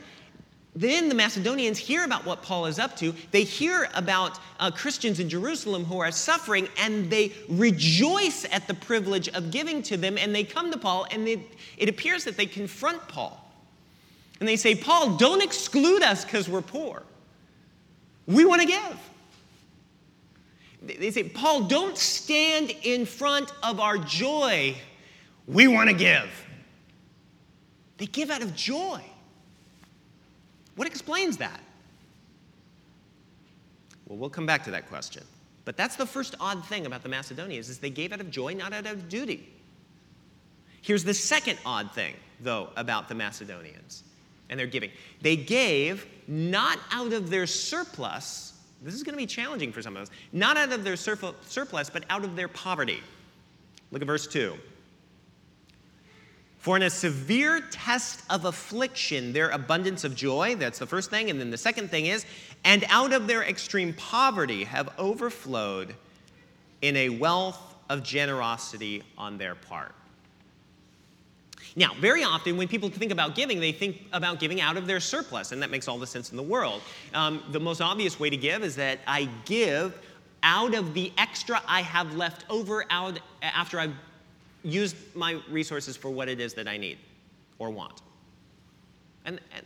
then 0.75 1.08
the 1.08 1.15
Macedonians 1.15 1.77
hear 1.77 2.03
about 2.03 2.25
what 2.25 2.41
Paul 2.41 2.65
is 2.65 2.79
up 2.79 2.98
to. 2.98 3.13
They 3.32 3.44
hear 3.44 3.88
about 3.94 4.39
uh, 4.60 4.72
Christians 4.72 5.22
in 5.22 5.29
Jerusalem 5.29 5.86
who 5.86 6.00
are 6.00 6.12
suffering, 6.12 6.67
and 6.77 7.10
they 7.10 7.32
rejoice 7.48 8.46
at 8.51 8.67
the 8.67 8.74
privilege 8.74 9.29
of 9.29 9.51
giving 9.51 9.82
to 9.84 9.96
them. 9.96 10.17
And 10.17 10.36
they 10.36 10.44
come 10.44 10.72
to 10.74 10.77
Paul, 10.77 11.08
and 11.12 11.25
they, 11.25 11.46
it 11.77 11.88
appears 11.88 12.25
that 12.25 12.36
they 12.36 12.46
confront 12.46 13.08
Paul. 13.08 13.41
And 14.41 14.50
they 14.50 14.58
say, 14.58 14.75
Paul, 14.75 15.15
don't 15.15 15.41
exclude 15.41 16.03
us 16.03 16.25
because 16.25 16.50
we're 16.50 16.62
poor. 16.62 17.03
We 18.27 18.44
want 18.44 18.62
to 18.62 18.67
give. 18.67 19.00
They 21.00 21.12
say, 21.12 21.24
Paul, 21.24 21.63
don't 21.63 21.98
stand 21.98 22.75
in 22.84 23.05
front 23.05 23.53
of 23.63 23.79
our 23.79 23.98
joy. 23.98 24.75
We 25.48 25.67
want 25.70 25.89
to 25.89 25.96
give. 25.96 26.29
They 27.98 28.08
give 28.08 28.29
out 28.29 28.41
of 28.41 28.53
joy. 28.55 29.01
What 30.75 30.88
explains 30.88 31.38
that? 31.38 31.60
Well, 34.08 34.17
we'll 34.17 34.29
come 34.29 34.46
back 34.46 34.63
to 34.65 34.72
that 34.72 34.88
question. 34.88 35.24
But 35.63 35.77
that's 35.77 35.96
the 35.96 36.05
first 36.05 36.36
odd 36.39 36.65
thing 36.65 36.86
about 36.86 37.01
the 37.01 37.10
Macedonians 37.10 37.70
is 37.70 37.79
they 37.79 37.89
gave 37.89 38.13
out 38.13 38.22
of 38.22 38.29
joy, 38.29 38.53
not 38.53 38.72
out 38.72 38.86
of 38.86 39.10
duty. 39.10 39.51
Here's 40.82 41.03
the 41.03 41.13
second 41.13 41.58
odd 41.65 41.91
thing, 41.94 42.13
though, 42.39 42.70
about 42.75 43.08
the 43.08 43.15
Macedonians 43.15 44.03
and 44.50 44.60
their 44.60 44.67
giving. 44.67 44.91
They 45.22 45.36
gave 45.36 46.05
not 46.27 46.77
out 46.91 47.13
of 47.13 47.32
their 47.32 47.48
surplus. 47.48 48.53
This 48.84 48.94
is 48.94 49.01
going 49.01 49.13
to 49.13 49.17
be 49.17 49.25
challenging 49.25 49.72
for 49.72 49.82
some 49.82 49.96
of 49.96 50.03
us. 50.03 50.10
Not 50.32 50.58
out 50.58 50.72
of 50.72 50.84
their 50.84 50.96
surplus, 50.96 51.89
but 51.89 52.03
out 52.12 52.24
of 52.24 52.36
their 52.36 52.48
poverty. 52.48 53.01
Look 53.89 54.03
at 54.03 54.08
verse 54.08 54.27
2. 54.27 54.55
For 56.65 56.75
in 56.75 56.81
a 56.81 56.89
severe 56.89 57.62
test 57.69 58.24
of 58.27 58.45
affliction, 58.45 59.34
their 59.34 59.50
abundance 59.50 60.03
of 60.03 60.15
joy, 60.15 60.55
that's 60.55 60.79
the 60.79 60.88
first 60.88 61.12
thing. 61.12 61.29
And 61.29 61.39
then 61.39 61.51
the 61.51 61.60
second 61.60 61.91
thing 61.91 62.07
is, 62.07 62.25
and 62.63 62.84
out 62.89 63.13
of 63.13 63.27
their 63.27 63.43
extreme 63.43 63.93
poverty 63.93 64.63
have 64.63 64.89
overflowed 64.98 65.93
in 66.81 66.98
a 66.98 67.10
wealth 67.10 67.60
of 67.88 68.01
generosity 68.01 69.03
on 69.15 69.38
their 69.38 69.53
part. 69.53 69.93
Now, 71.75 71.93
very 72.00 72.24
often 72.24 72.57
when 72.57 72.67
people 72.67 72.89
think 72.89 73.12
about 73.12 73.36
giving, 73.36 73.60
they 73.60 73.72
think 73.72 74.01
about 74.12 74.39
giving 74.39 74.60
out 74.60 74.75
of 74.75 74.88
their 74.88 75.00
surplus, 75.00 75.51
and 75.51 75.62
that 75.62 75.69
makes 75.69 75.88
all 75.88 76.00
the 76.00 76.07
sense 76.07 76.31
in 76.31 76.36
the 76.36 76.41
world. 76.41 76.81
Um, 77.13 77.43
the 77.51 77.60
most 77.60 77.79
obvious 77.79 78.19
way 78.19 78.31
to 78.31 78.38
give 78.38 78.63
is 78.63 78.75
that 78.77 79.01
I 79.05 79.29
give 79.45 79.95
out 80.41 80.74
of 80.74 80.95
the 80.95 81.13
extra 81.19 81.62
I 81.67 81.84
have 81.84 82.15
left 82.15 82.43
over 82.50 82.86
out 82.89 83.19
after 83.43 83.79
I've 83.79 83.93
use 84.65 84.95
my 85.13 85.39
resources 85.50 85.95
for 85.95 86.10
what 86.10 86.27
it 86.27 86.39
is 86.39 86.53
that 86.55 86.67
I 86.67 86.77
need 86.77 86.98
or 87.60 87.69
want. 87.69 88.01
And, 89.25 89.39
and 89.55 89.65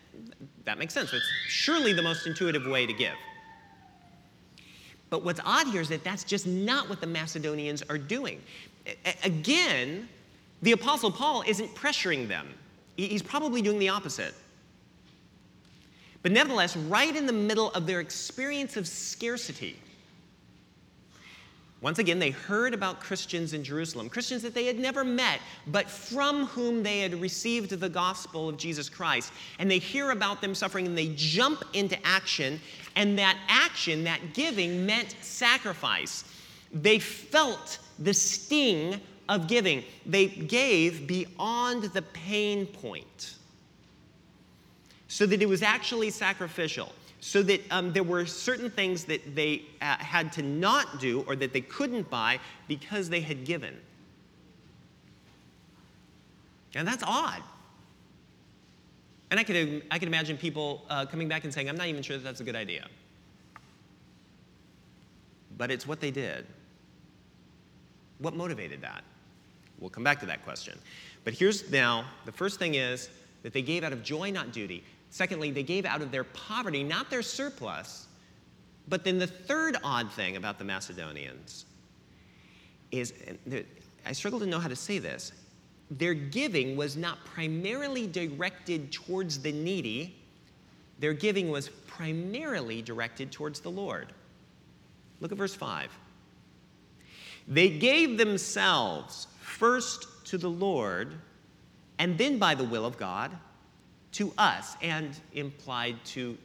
that 0.65 0.77
makes 0.77 0.93
sense. 0.93 1.13
It's 1.13 1.25
surely 1.47 1.93
the 1.93 2.01
most 2.01 2.27
intuitive 2.27 2.65
way 2.65 2.85
to 2.85 2.93
give. 2.93 3.15
But 5.09 5.23
what's 5.23 5.39
odd 5.43 5.67
here 5.67 5.81
is 5.81 5.89
that 5.89 6.03
that's 6.03 6.23
just 6.23 6.45
not 6.45 6.87
what 6.89 7.01
the 7.01 7.07
Macedonians 7.07 7.81
are 7.89 7.97
doing. 7.97 8.41
A- 8.85 9.15
again, 9.23 10.07
the 10.61 10.73
Apostle 10.73 11.11
Paul 11.11 11.43
isn't 11.47 11.73
pressuring 11.73 12.27
them, 12.27 12.47
he's 12.95 13.23
probably 13.23 13.61
doing 13.61 13.79
the 13.79 13.89
opposite. 13.89 14.35
But 16.21 16.33
nevertheless, 16.33 16.75
right 16.75 17.15
in 17.15 17.25
the 17.25 17.33
middle 17.33 17.71
of 17.71 17.87
their 17.87 18.01
experience 18.01 18.75
of 18.75 18.85
scarcity, 18.85 19.79
once 21.81 21.98
again, 21.98 22.19
they 22.19 22.31
heard 22.31 22.74
about 22.74 23.00
Christians 23.00 23.53
in 23.53 23.63
Jerusalem, 23.63 24.09
Christians 24.09 24.41
that 24.41 24.53
they 24.53 24.65
had 24.65 24.77
never 24.77 25.05
met, 25.05 25.39
but 25.67 25.89
from 25.89 26.48
whom 26.48 26.83
they 26.83 27.00
had 27.00 27.13
received 27.21 27.69
the 27.69 27.88
gospel 27.88 28.50
of 28.50 28.57
Jesus 28.57 28.89
Christ. 28.89 29.31
And 29.59 29.71
they 29.71 29.79
hear 29.79 30.12
about 30.12 30.41
them 30.41 30.53
suffering 30.53 30.86
and 30.86 30.98
they 30.98 31.13
jump 31.15 31.63
into 31.74 31.98
action. 32.05 32.59
And 32.98 33.17
that 33.17 33.38
action, 33.48 34.03
that 34.03 34.33
giving, 34.33 34.86
meant 34.86 35.15
sacrifice. 35.21 36.25
They 36.74 37.00
felt 37.00 37.79
the 37.98 38.13
sting 38.13 39.00
of 39.29 39.48
giving, 39.48 39.83
they 40.05 40.27
gave 40.27 41.07
beyond 41.07 41.83
the 41.83 42.01
pain 42.01 42.65
point 42.65 43.36
so 45.07 45.25
that 45.25 45.41
it 45.41 45.48
was 45.48 45.62
actually 45.62 46.09
sacrificial 46.09 46.91
so 47.21 47.43
that 47.43 47.61
um, 47.71 47.91
there 47.91 48.03
were 48.03 48.25
certain 48.25 48.69
things 48.69 49.05
that 49.05 49.35
they 49.35 49.63
uh, 49.81 49.97
had 49.97 50.31
to 50.33 50.41
not 50.41 50.99
do 50.99 51.23
or 51.27 51.35
that 51.35 51.53
they 51.53 51.61
couldn't 51.61 52.09
buy 52.09 52.39
because 52.67 53.09
they 53.09 53.21
had 53.21 53.45
given. 53.45 53.77
And 56.75 56.88
that's 56.88 57.03
odd. 57.05 57.41
And 59.31 59.39
I 59.39 59.43
could, 59.43 59.83
I 59.91 59.99
could 59.99 60.07
imagine 60.07 60.38
people 60.38 60.85
uh, 60.89 61.05
coming 61.05 61.27
back 61.27 61.43
and 61.43 61.53
saying, 61.53 61.69
I'm 61.69 61.75
not 61.75 61.88
even 61.88 62.01
sure 62.01 62.17
that 62.17 62.23
that's 62.23 62.41
a 62.41 62.43
good 62.43 62.55
idea. 62.55 62.88
But 65.57 65.71
it's 65.71 65.85
what 65.85 65.99
they 65.99 66.11
did. 66.11 66.47
What 68.19 68.35
motivated 68.35 68.81
that? 68.81 69.03
We'll 69.79 69.89
come 69.89 70.03
back 70.03 70.19
to 70.21 70.25
that 70.25 70.43
question. 70.43 70.77
But 71.23 71.33
here's 71.33 71.69
now 71.69 72.05
the 72.25 72.31
first 72.31 72.59
thing 72.59 72.75
is 72.75 73.09
that 73.43 73.53
they 73.53 73.61
gave 73.61 73.83
out 73.83 73.93
of 73.93 74.03
joy, 74.03 74.31
not 74.31 74.51
duty. 74.51 74.83
Secondly, 75.09 75.51
they 75.51 75.63
gave 75.63 75.85
out 75.85 76.01
of 76.01 76.11
their 76.11 76.23
poverty, 76.23 76.83
not 76.83 77.09
their 77.09 77.21
surplus. 77.21 78.07
But 78.87 79.03
then 79.03 79.19
the 79.19 79.27
third 79.27 79.77
odd 79.83 80.11
thing 80.11 80.35
about 80.35 80.57
the 80.57 80.65
Macedonians 80.65 81.65
is 82.91 83.13
I 84.05 84.11
struggle 84.13 84.39
to 84.39 84.45
know 84.45 84.59
how 84.59 84.67
to 84.67 84.75
say 84.75 84.99
this. 84.99 85.31
Their 85.91 86.13
giving 86.13 86.75
was 86.75 86.95
not 86.95 87.23
primarily 87.25 88.07
directed 88.07 88.91
towards 88.91 89.39
the 89.39 89.51
needy, 89.51 90.15
their 90.99 91.13
giving 91.13 91.49
was 91.49 91.69
primarily 91.87 92.81
directed 92.81 93.31
towards 93.31 93.59
the 93.59 93.69
Lord. 93.69 94.13
Look 95.21 95.31
at 95.31 95.37
verse 95.37 95.55
5. 95.55 95.91
They 97.47 97.69
gave 97.69 98.17
themselves 98.17 99.27
first 99.41 100.07
to 100.25 100.37
the 100.37 100.49
Lord, 100.49 101.15
and 101.97 102.17
then 102.17 102.37
by 102.37 102.53
the 102.53 102.63
will 102.63 102.85
of 102.85 102.97
God 102.97 103.35
to 104.13 104.33
us 104.37 104.75
and 104.81 105.17
implied 105.33 105.95
to 106.05 106.37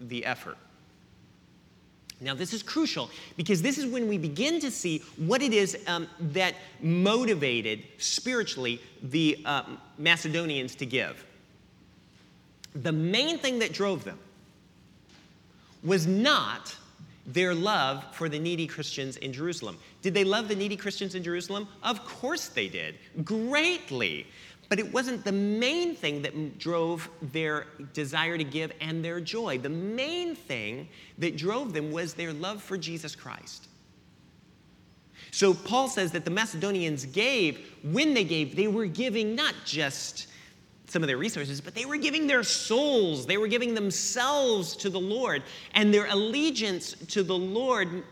the 0.00 0.24
effort. 0.24 0.56
Now, 2.20 2.34
this 2.34 2.52
is 2.52 2.62
crucial 2.62 3.10
because 3.36 3.62
this 3.62 3.78
is 3.78 3.86
when 3.86 4.06
we 4.06 4.18
begin 4.18 4.60
to 4.60 4.70
see 4.70 4.98
what 5.16 5.40
it 5.40 5.54
is 5.54 5.78
um, 5.86 6.06
that 6.20 6.54
motivated 6.82 7.82
spiritually 7.96 8.80
the 9.02 9.38
uh, 9.46 9.62
Macedonians 9.96 10.74
to 10.76 10.86
give. 10.86 11.24
The 12.74 12.92
main 12.92 13.38
thing 13.38 13.58
that 13.60 13.72
drove 13.72 14.04
them 14.04 14.18
was 15.82 16.06
not 16.06 16.76
their 17.26 17.54
love 17.54 18.04
for 18.12 18.28
the 18.28 18.38
needy 18.38 18.66
Christians 18.66 19.16
in 19.16 19.32
Jerusalem. 19.32 19.78
Did 20.02 20.14
they 20.14 20.24
love 20.24 20.48
the 20.48 20.54
needy 20.54 20.76
Christians 20.76 21.14
in 21.14 21.22
Jerusalem? 21.22 21.68
Of 21.82 22.04
course 22.04 22.48
they 22.48 22.68
did, 22.68 22.96
greatly. 23.24 24.26
But 24.70 24.78
it 24.78 24.92
wasn't 24.92 25.24
the 25.24 25.32
main 25.32 25.96
thing 25.96 26.22
that 26.22 26.58
drove 26.58 27.10
their 27.20 27.66
desire 27.92 28.38
to 28.38 28.44
give 28.44 28.72
and 28.80 29.04
their 29.04 29.20
joy. 29.20 29.58
The 29.58 29.68
main 29.68 30.36
thing 30.36 30.88
that 31.18 31.36
drove 31.36 31.72
them 31.72 31.90
was 31.90 32.14
their 32.14 32.32
love 32.32 32.62
for 32.62 32.78
Jesus 32.78 33.16
Christ. 33.16 33.66
So 35.32 35.52
Paul 35.54 35.88
says 35.88 36.12
that 36.12 36.24
the 36.24 36.30
Macedonians 36.30 37.04
gave, 37.06 37.58
when 37.82 38.14
they 38.14 38.22
gave, 38.22 38.54
they 38.54 38.68
were 38.68 38.86
giving 38.86 39.34
not 39.34 39.54
just 39.64 40.28
some 40.86 41.02
of 41.02 41.08
their 41.08 41.18
resources, 41.18 41.60
but 41.60 41.74
they 41.74 41.84
were 41.84 41.96
giving 41.96 42.28
their 42.28 42.44
souls, 42.44 43.26
they 43.26 43.38
were 43.38 43.48
giving 43.48 43.74
themselves 43.74 44.76
to 44.76 44.88
the 44.88 45.00
Lord. 45.00 45.42
And 45.74 45.92
their 45.92 46.06
allegiance 46.06 46.94
to 47.08 47.24
the 47.24 47.36
Lord 47.36 48.04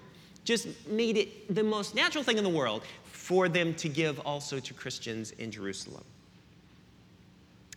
just 0.43 0.67
made 0.89 1.17
it 1.17 1.55
the 1.55 1.63
most 1.63 1.95
natural 1.95 2.25
thing 2.25 2.37
in 2.37 2.43
the 2.43 2.51
world 2.51 2.83
for 3.05 3.49
them 3.49 3.75
to 3.75 3.89
give 3.89 4.19
also 4.21 4.59
to 4.59 4.75
Christians 4.75 5.31
in 5.33 5.53
Jerusalem. 5.53 6.05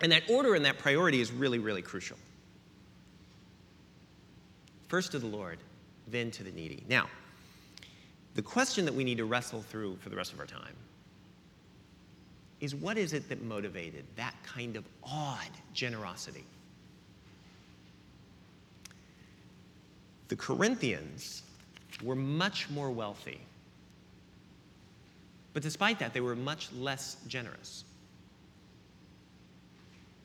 And 0.01 0.11
that 0.11 0.23
order 0.29 0.55
and 0.55 0.65
that 0.65 0.79
priority 0.79 1.21
is 1.21 1.31
really, 1.31 1.59
really 1.59 1.81
crucial. 1.81 2.17
First 4.87 5.11
to 5.11 5.19
the 5.19 5.27
Lord, 5.27 5.59
then 6.07 6.31
to 6.31 6.43
the 6.43 6.51
needy. 6.51 6.83
Now, 6.89 7.07
the 8.33 8.41
question 8.41 8.85
that 8.85 8.93
we 8.93 9.03
need 9.03 9.17
to 9.17 9.25
wrestle 9.25 9.61
through 9.61 9.97
for 9.97 10.09
the 10.09 10.15
rest 10.15 10.33
of 10.33 10.39
our 10.39 10.45
time 10.45 10.75
is 12.59 12.75
what 12.75 12.97
is 12.97 13.13
it 13.13 13.27
that 13.29 13.41
motivated 13.41 14.05
that 14.15 14.35
kind 14.43 14.75
of 14.75 14.85
odd 15.03 15.49
generosity? 15.73 16.45
The 20.27 20.35
Corinthians 20.35 21.43
were 22.03 22.15
much 22.15 22.69
more 22.69 22.89
wealthy. 22.89 23.39
But 25.53 25.63
despite 25.63 25.99
that, 25.99 26.13
they 26.13 26.21
were 26.21 26.35
much 26.35 26.71
less 26.71 27.17
generous. 27.27 27.83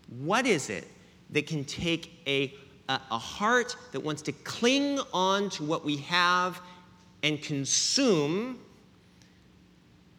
What 0.09 0.47
is 0.47 0.71
it 0.71 0.87
that 1.31 1.47
can 1.47 1.65
take 1.65 2.13
a, 2.27 2.55
a, 2.89 3.01
a 3.11 3.19
heart 3.19 3.77
that 3.93 4.01
wants 4.01 4.23
to 4.23 4.33
cling 4.33 5.01
on 5.13 5.51
to 5.51 5.65
what 5.65 5.85
we 5.85 5.97
have 5.99 6.61
and 7.23 7.43
consume, 7.43 8.59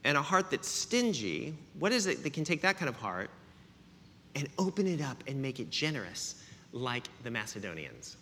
and 0.03 0.17
a 0.17 0.21
heart 0.21 0.51
that's 0.51 0.67
stingy, 0.67 1.53
what 1.79 1.91
is 1.91 2.05
it 2.05 2.23
that 2.23 2.33
can 2.33 2.43
take 2.43 2.61
that 2.61 2.77
kind 2.77 2.89
of 2.89 2.95
heart 2.95 3.29
and 4.35 4.47
open 4.57 4.87
it 4.87 5.01
up 5.01 5.23
and 5.27 5.41
make 5.41 5.59
it 5.59 5.69
generous 5.69 6.43
like 6.73 7.07
the 7.23 7.31
Macedonians? 7.31 8.17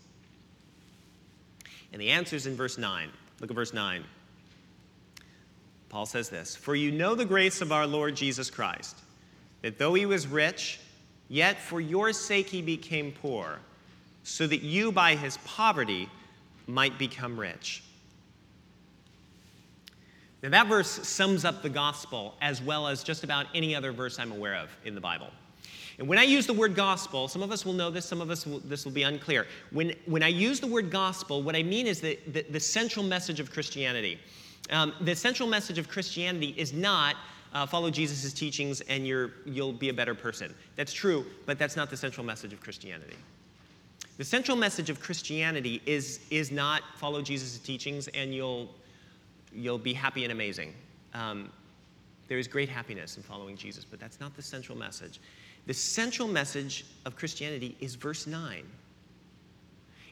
And 1.94 2.02
the 2.02 2.10
answer 2.10 2.36
is 2.36 2.46
in 2.46 2.56
verse 2.56 2.78
9. 2.78 3.10
Look 3.40 3.50
at 3.50 3.56
verse 3.56 3.74
9. 3.74 4.04
Paul 5.90 6.06
says 6.06 6.30
this 6.30 6.56
For 6.56 6.76
you 6.76 6.92
know 6.92 7.16
the 7.16 7.26
grace 7.26 7.62
of 7.62 7.72
our 7.72 7.88
Lord 7.88 8.16
Jesus 8.16 8.50
Christ, 8.50 8.98
that 9.62 9.78
though 9.78 9.94
he 9.94 10.06
was 10.06 10.28
rich, 10.28 10.80
yet 11.30 11.60
for 11.60 11.82
your 11.82 12.14
sake 12.14 12.48
he 12.48 12.62
became 12.62 13.12
poor, 13.12 13.60
so 14.24 14.48
that 14.48 14.62
you 14.62 14.92
by 14.92 15.16
his 15.16 15.38
poverty 15.46 16.10
might 16.68 16.98
become 16.98 17.40
rich. 17.40 17.84
Now, 20.44 20.50
that 20.50 20.68
verse 20.68 21.08
sums 21.08 21.44
up 21.44 21.64
the 21.64 21.70
gospel 21.70 22.36
as 22.42 22.62
well 22.62 22.88
as 22.88 23.04
just 23.04 23.24
about 23.24 23.48
any 23.56 23.74
other 23.76 23.92
verse 23.92 24.20
I'm 24.20 24.32
aware 24.32 24.56
of 24.56 24.70
in 24.84 24.94
the 24.94 25.02
Bible. 25.02 25.30
And 25.98 26.08
when 26.08 26.20
I 26.20 26.24
use 26.24 26.46
the 26.46 26.54
word 26.54 26.76
gospel, 26.76 27.28
some 27.28 27.42
of 27.42 27.52
us 27.52 27.66
will 27.66 27.74
know 27.74 27.90
this, 27.90 28.06
some 28.06 28.22
of 28.22 28.30
us 28.30 28.46
will, 28.46 28.60
this 28.60 28.86
will 28.86 28.92
be 28.92 29.04
unclear. 29.04 29.48
When, 29.72 29.94
when 30.06 30.24
I 30.24 30.28
use 30.28 30.60
the 30.60 30.68
word 30.68 30.92
gospel, 30.92 31.42
what 31.42 31.56
I 31.56 31.64
mean 31.64 31.88
is 31.88 32.02
the, 32.02 32.20
the, 32.28 32.46
the 32.50 32.60
central 32.60 33.06
message 33.06 33.40
of 33.40 33.52
Christianity. 33.52 34.20
Um, 34.70 34.94
the 35.02 35.16
central 35.16 35.48
message 35.48 35.78
of 35.78 35.88
Christianity 35.88 36.54
is 36.58 36.74
not 36.74 37.16
uh, 37.56 37.66
follow 37.66 37.90
Jesus' 37.90 38.32
teachings 38.34 38.82
and 38.82 39.08
you're, 39.08 39.32
you'll 39.46 39.74
be 39.74 39.90
a 39.90 39.94
better 39.94 40.14
person. 40.14 40.54
That's 40.76 40.94
true, 40.94 41.26
but 41.46 41.58
that's 41.58 41.76
not 41.76 41.90
the 41.90 41.98
central 41.98 42.26
message 42.26 42.54
of 42.54 42.60
Christianity. 42.60 43.16
The 44.18 44.26
central 44.26 44.58
message 44.58 44.90
of 44.90 45.00
Christianity 45.00 45.82
is, 45.86 46.20
is 46.30 46.52
not 46.52 46.84
follow 46.98 47.22
Jesus' 47.22 47.58
teachings 47.58 48.08
and 48.10 48.34
you'll 48.34 48.70
you'll 49.56 49.78
be 49.78 49.94
happy 49.94 50.24
and 50.24 50.34
amazing. 50.34 50.74
Um, 51.14 51.50
there 52.28 52.38
is 52.38 52.48
great 52.48 52.68
happiness 52.68 53.16
in 53.16 53.24
following 53.24 53.56
Jesus, 53.56 53.86
but 53.86 54.00
that's 54.02 54.20
not 54.20 54.36
the 54.36 54.42
central 54.42 54.78
message. 54.78 55.22
The 55.66 55.74
central 55.74 56.28
message 56.28 56.86
of 57.06 57.16
Christianity 57.16 57.78
is 57.80 57.96
verse 57.96 58.28
9. 58.28 58.64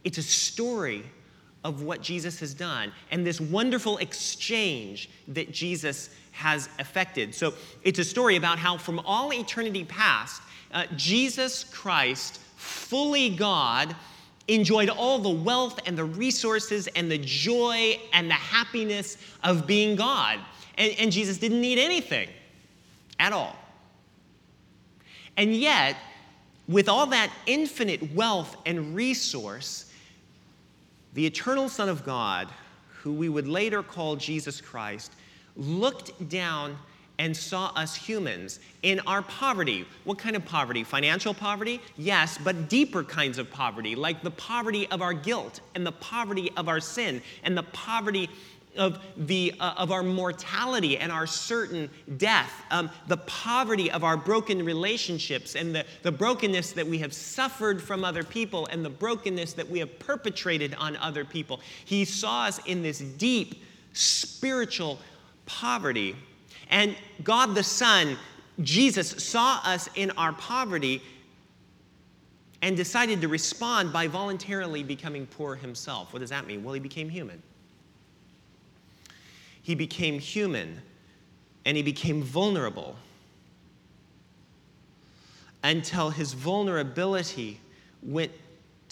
It's 0.06 0.18
a 0.18 0.24
story 0.24 1.04
of 1.64 1.82
what 1.82 2.02
Jesus 2.02 2.40
has 2.40 2.54
done 2.54 2.92
and 3.12 3.26
this 3.26 3.40
wonderful 3.42 3.98
exchange 3.98 5.10
that 5.30 5.52
Jesus 5.52 6.10
has 6.34 6.68
affected. 6.80 7.34
So 7.34 7.54
it's 7.84 8.00
a 8.00 8.04
story 8.04 8.36
about 8.36 8.60
how, 8.60 8.78
from 8.78 9.00
all 9.00 9.32
eternity 9.34 9.86
past, 9.86 10.42
uh, 10.74 10.86
Jesus 10.96 11.64
Christ, 11.64 12.40
fully 12.58 13.30
God, 13.30 13.96
enjoyed 14.48 14.90
all 14.90 15.20
the 15.20 15.30
wealth 15.30 15.80
and 15.86 15.98
the 15.98 16.04
resources 16.04 16.88
and 16.88 17.10
the 17.10 17.20
joy 17.20 18.00
and 18.12 18.30
the 18.30 18.34
happiness 18.34 19.18
of 19.44 19.66
being 19.66 19.96
God. 19.96 20.40
And, 20.78 20.94
and 21.00 21.12
Jesus 21.12 21.38
didn't 21.38 21.62
need 21.62 21.80
anything 21.80 22.28
at 23.20 23.32
all. 23.32 23.56
And 25.38 25.56
yet, 25.56 25.96
with 26.68 26.90
all 26.90 27.06
that 27.08 27.32
infinite 27.46 28.14
wealth 28.14 28.58
and 28.66 28.96
resource, 28.96 29.92
the 31.14 31.26
eternal 31.26 31.70
Son 31.70 31.90
of 31.90 32.04
God, 32.04 32.50
who 33.02 33.14
we 33.14 33.30
would 33.30 33.48
later 33.48 33.84
call 33.84 34.16
Jesus 34.16 34.62
Christ, 34.62 35.12
looked 35.56 36.30
down 36.30 36.78
and 37.20 37.36
saw 37.36 37.72
us 37.76 37.96
humans 37.96 38.60
in 38.82 39.00
our 39.02 39.22
poverty. 39.22 39.86
What 40.04 40.18
kind 40.18 40.36
of 40.36 40.44
poverty? 40.46 40.84
Financial 40.84 41.34
poverty? 41.34 41.80
Yes, 41.98 42.40
but 42.44 42.70
deeper 42.70 43.04
kinds 43.04 43.38
of 43.38 43.52
poverty, 43.52 43.96
like 43.96 44.24
the 44.24 44.32
poverty 44.32 44.88
of 44.90 45.02
our 45.02 45.14
guilt 45.14 45.62
and 45.76 45.86
the 45.86 45.92
poverty 45.92 46.52
of 46.58 46.68
our 46.68 46.80
sin 46.80 47.22
and 47.44 47.56
the 47.56 47.64
poverty 47.64 48.30
of, 48.76 49.00
the, 49.16 49.54
uh, 49.60 49.76
of 49.78 49.92
our 49.92 50.02
mortality 50.02 50.98
and 50.98 51.12
our 51.12 51.28
certain 51.28 51.88
death, 52.18 52.52
um, 52.72 52.90
the 53.08 53.18
poverty 53.18 53.92
of 53.92 54.04
our 54.04 54.18
broken 54.18 54.66
relationships 54.66 55.56
and 55.56 55.76
the, 55.76 55.86
the 56.02 56.12
brokenness 56.12 56.72
that 56.72 56.88
we 56.88 56.98
have 56.98 57.14
suffered 57.14 57.80
from 57.80 58.04
other 58.04 58.24
people 58.24 58.66
and 58.72 58.84
the 58.84 58.90
brokenness 58.90 59.54
that 59.54 59.70
we 59.70 59.78
have 59.78 60.00
perpetrated 60.00 60.74
on 60.80 60.96
other 60.98 61.24
people. 61.24 61.60
He 61.86 62.04
saw 62.06 62.46
us 62.46 62.60
in 62.66 62.82
this 62.82 63.00
deep 63.00 63.64
spiritual 63.94 64.98
poverty 65.46 66.16
and 66.70 66.96
God 67.24 67.56
the 67.56 67.64
Son, 67.64 68.18
Jesus, 68.62 69.10
saw 69.24 69.60
us 69.64 69.90
in 69.96 70.12
our 70.12 70.34
poverty 70.34 71.02
and 72.62 72.78
decided 72.78 73.22
to 73.22 73.28
respond 73.28 73.92
by 73.92 74.08
voluntarily 74.08 74.84
becoming 74.84 75.26
poor 75.28 75.56
himself. 75.56 76.14
What 76.14 76.20
does 76.20 76.30
that 76.30 76.48
mean? 76.48 76.64
Well, 76.64 76.74
he 76.74 76.80
became 76.80 77.10
human. 77.10 77.42
He 79.62 79.76
became 79.76 80.20
human 80.20 80.82
and 81.66 81.78
he 81.78 81.84
became 81.84 82.24
vulnerable 82.24 82.96
until 85.64 86.10
his 86.10 86.34
vulnerability 86.34 87.60
went 88.02 88.32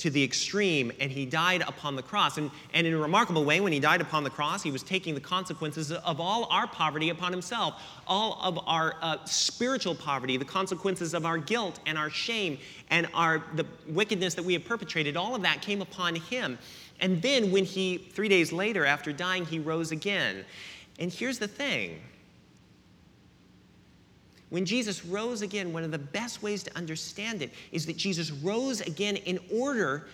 to 0.02 0.10
the 0.10 0.24
extreme 0.24 0.92
and 1.00 1.12
he 1.12 1.28
died 1.28 1.62
upon 1.68 1.96
the 1.96 2.02
cross. 2.02 2.38
And, 2.38 2.50
and 2.74 2.88
in 2.88 2.94
a 2.94 2.98
remarkable 2.98 3.46
way, 3.46 3.60
when 3.60 3.72
he 3.72 3.80
died 3.80 4.02
upon 4.02 4.24
the 4.24 4.32
cross, 4.32 4.64
he 4.64 4.72
was 4.72 4.82
taking 4.82 5.14
the 5.14 5.22
consequences 5.22 5.92
of 5.92 6.20
all 6.20 6.48
our 6.50 6.66
poverty 6.66 7.10
upon 7.10 7.32
himself, 7.32 7.80
all 8.08 8.40
of 8.42 8.60
our 8.66 8.96
uh, 9.02 9.24
spiritual 9.26 9.94
poverty, 9.94 10.38
the 10.38 10.46
consequences 10.46 11.14
of 11.14 11.24
our 11.24 11.38
guilt 11.38 11.80
and 11.86 12.00
our 12.00 12.10
shame 12.10 12.58
and 12.90 13.08
our, 13.14 13.44
the 13.56 13.66
wickedness 13.88 14.34
that 14.34 14.44
we 14.44 14.54
have 14.54 14.66
perpetrated, 14.66 15.16
all 15.16 15.36
of 15.36 15.44
that 15.44 15.62
came 15.62 15.84
upon 15.84 16.16
him. 16.16 16.58
And 17.00 17.22
then 17.22 17.52
when 17.52 17.64
he, 17.64 17.98
three 17.98 18.30
days 18.30 18.52
later, 18.52 18.86
after 18.86 19.14
dying, 19.14 19.46
he 19.46 19.60
rose 19.60 19.92
again. 19.92 20.46
And 20.98 21.14
here's 21.14 21.38
the 21.38 21.48
thing 21.48 22.00
when 24.52 24.66
Jesus 24.66 25.06
rose 25.06 25.42
again, 25.42 25.72
one 25.72 25.86
of 25.86 25.92
the 25.92 25.98
best 25.98 26.44
ways 26.44 26.62
to 26.64 26.78
understand 26.78 27.42
it 27.42 27.52
is 27.72 27.86
that 27.86 27.96
Jesus 27.96 28.32
rose 28.32 28.82
again 28.82 29.16
in 29.16 29.40
order 29.50 30.08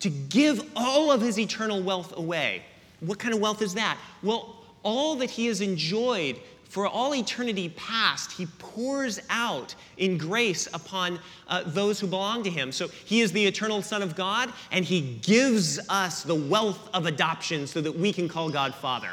to 0.00 0.10
give 0.10 0.62
all 0.76 1.10
of 1.10 1.22
his 1.22 1.38
eternal 1.38 1.82
wealth 1.82 2.14
away. 2.16 2.62
What 3.00 3.18
kind 3.18 3.32
of 3.32 3.40
wealth 3.40 3.62
is 3.62 3.72
that? 3.74 3.96
Well, 4.22 4.62
all 4.82 5.16
that 5.16 5.30
he 5.30 5.46
has 5.46 5.62
enjoyed 5.62 6.36
for 6.64 6.86
all 6.86 7.14
eternity 7.14 7.70
past, 7.70 8.30
he 8.30 8.44
pours 8.58 9.20
out 9.30 9.74
in 9.96 10.18
grace 10.18 10.68
upon 10.74 11.18
uh, 11.48 11.62
those 11.64 11.98
who 11.98 12.06
belong 12.06 12.42
to 12.42 12.50
him. 12.50 12.72
So 12.72 12.88
he 12.88 13.22
is 13.22 13.32
the 13.32 13.46
eternal 13.46 13.80
Son 13.80 14.02
of 14.02 14.14
God, 14.14 14.52
and 14.70 14.84
he 14.84 15.18
gives 15.22 15.80
us 15.88 16.24
the 16.24 16.34
wealth 16.34 16.90
of 16.92 17.06
adoption 17.06 17.66
so 17.66 17.80
that 17.80 17.92
we 17.92 18.12
can 18.12 18.28
call 18.28 18.50
God 18.50 18.74
Father. 18.74 19.08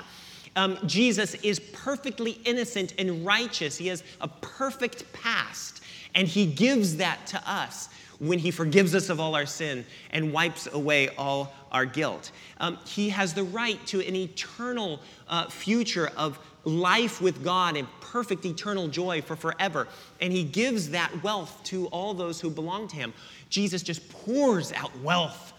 Um, 0.55 0.77
Jesus 0.85 1.35
is 1.35 1.59
perfectly 1.59 2.39
innocent 2.45 2.93
and 2.97 3.25
righteous. 3.25 3.77
He 3.77 3.87
has 3.87 4.03
a 4.21 4.27
perfect 4.27 5.11
past, 5.13 5.81
and 6.13 6.27
He 6.27 6.45
gives 6.45 6.97
that 6.97 7.25
to 7.27 7.49
us 7.49 7.89
when 8.19 8.39
He 8.39 8.51
forgives 8.51 8.95
us 8.95 9.09
of 9.09 9.19
all 9.19 9.35
our 9.35 9.45
sin 9.45 9.85
and 10.11 10.31
wipes 10.31 10.67
away 10.71 11.09
all 11.17 11.53
our 11.75 11.85
guilt. 11.85 12.31
Um, 12.61 12.79
he 12.85 13.09
has 13.09 13.33
the 13.33 13.43
right 13.43 13.85
to 13.87 13.99
an 13.99 14.15
eternal 14.15 15.01
uh, 15.27 15.49
future 15.49 16.09
of 16.15 16.39
life 16.63 17.21
with 17.21 17.43
God 17.43 17.75
and 17.75 17.85
perfect 17.99 18.45
eternal 18.45 18.87
joy 18.87 19.21
for 19.21 19.35
forever. 19.35 19.89
And 20.21 20.31
he 20.31 20.43
gives 20.43 20.89
that 20.91 21.11
wealth 21.21 21.61
to 21.65 21.87
all 21.87 22.13
those 22.13 22.39
who 22.39 22.49
belong 22.49 22.87
to 22.87 22.95
him. 22.95 23.13
Jesus 23.49 23.83
just 23.83 24.07
pours 24.09 24.71
out 24.71 24.97
wealth 24.99 25.53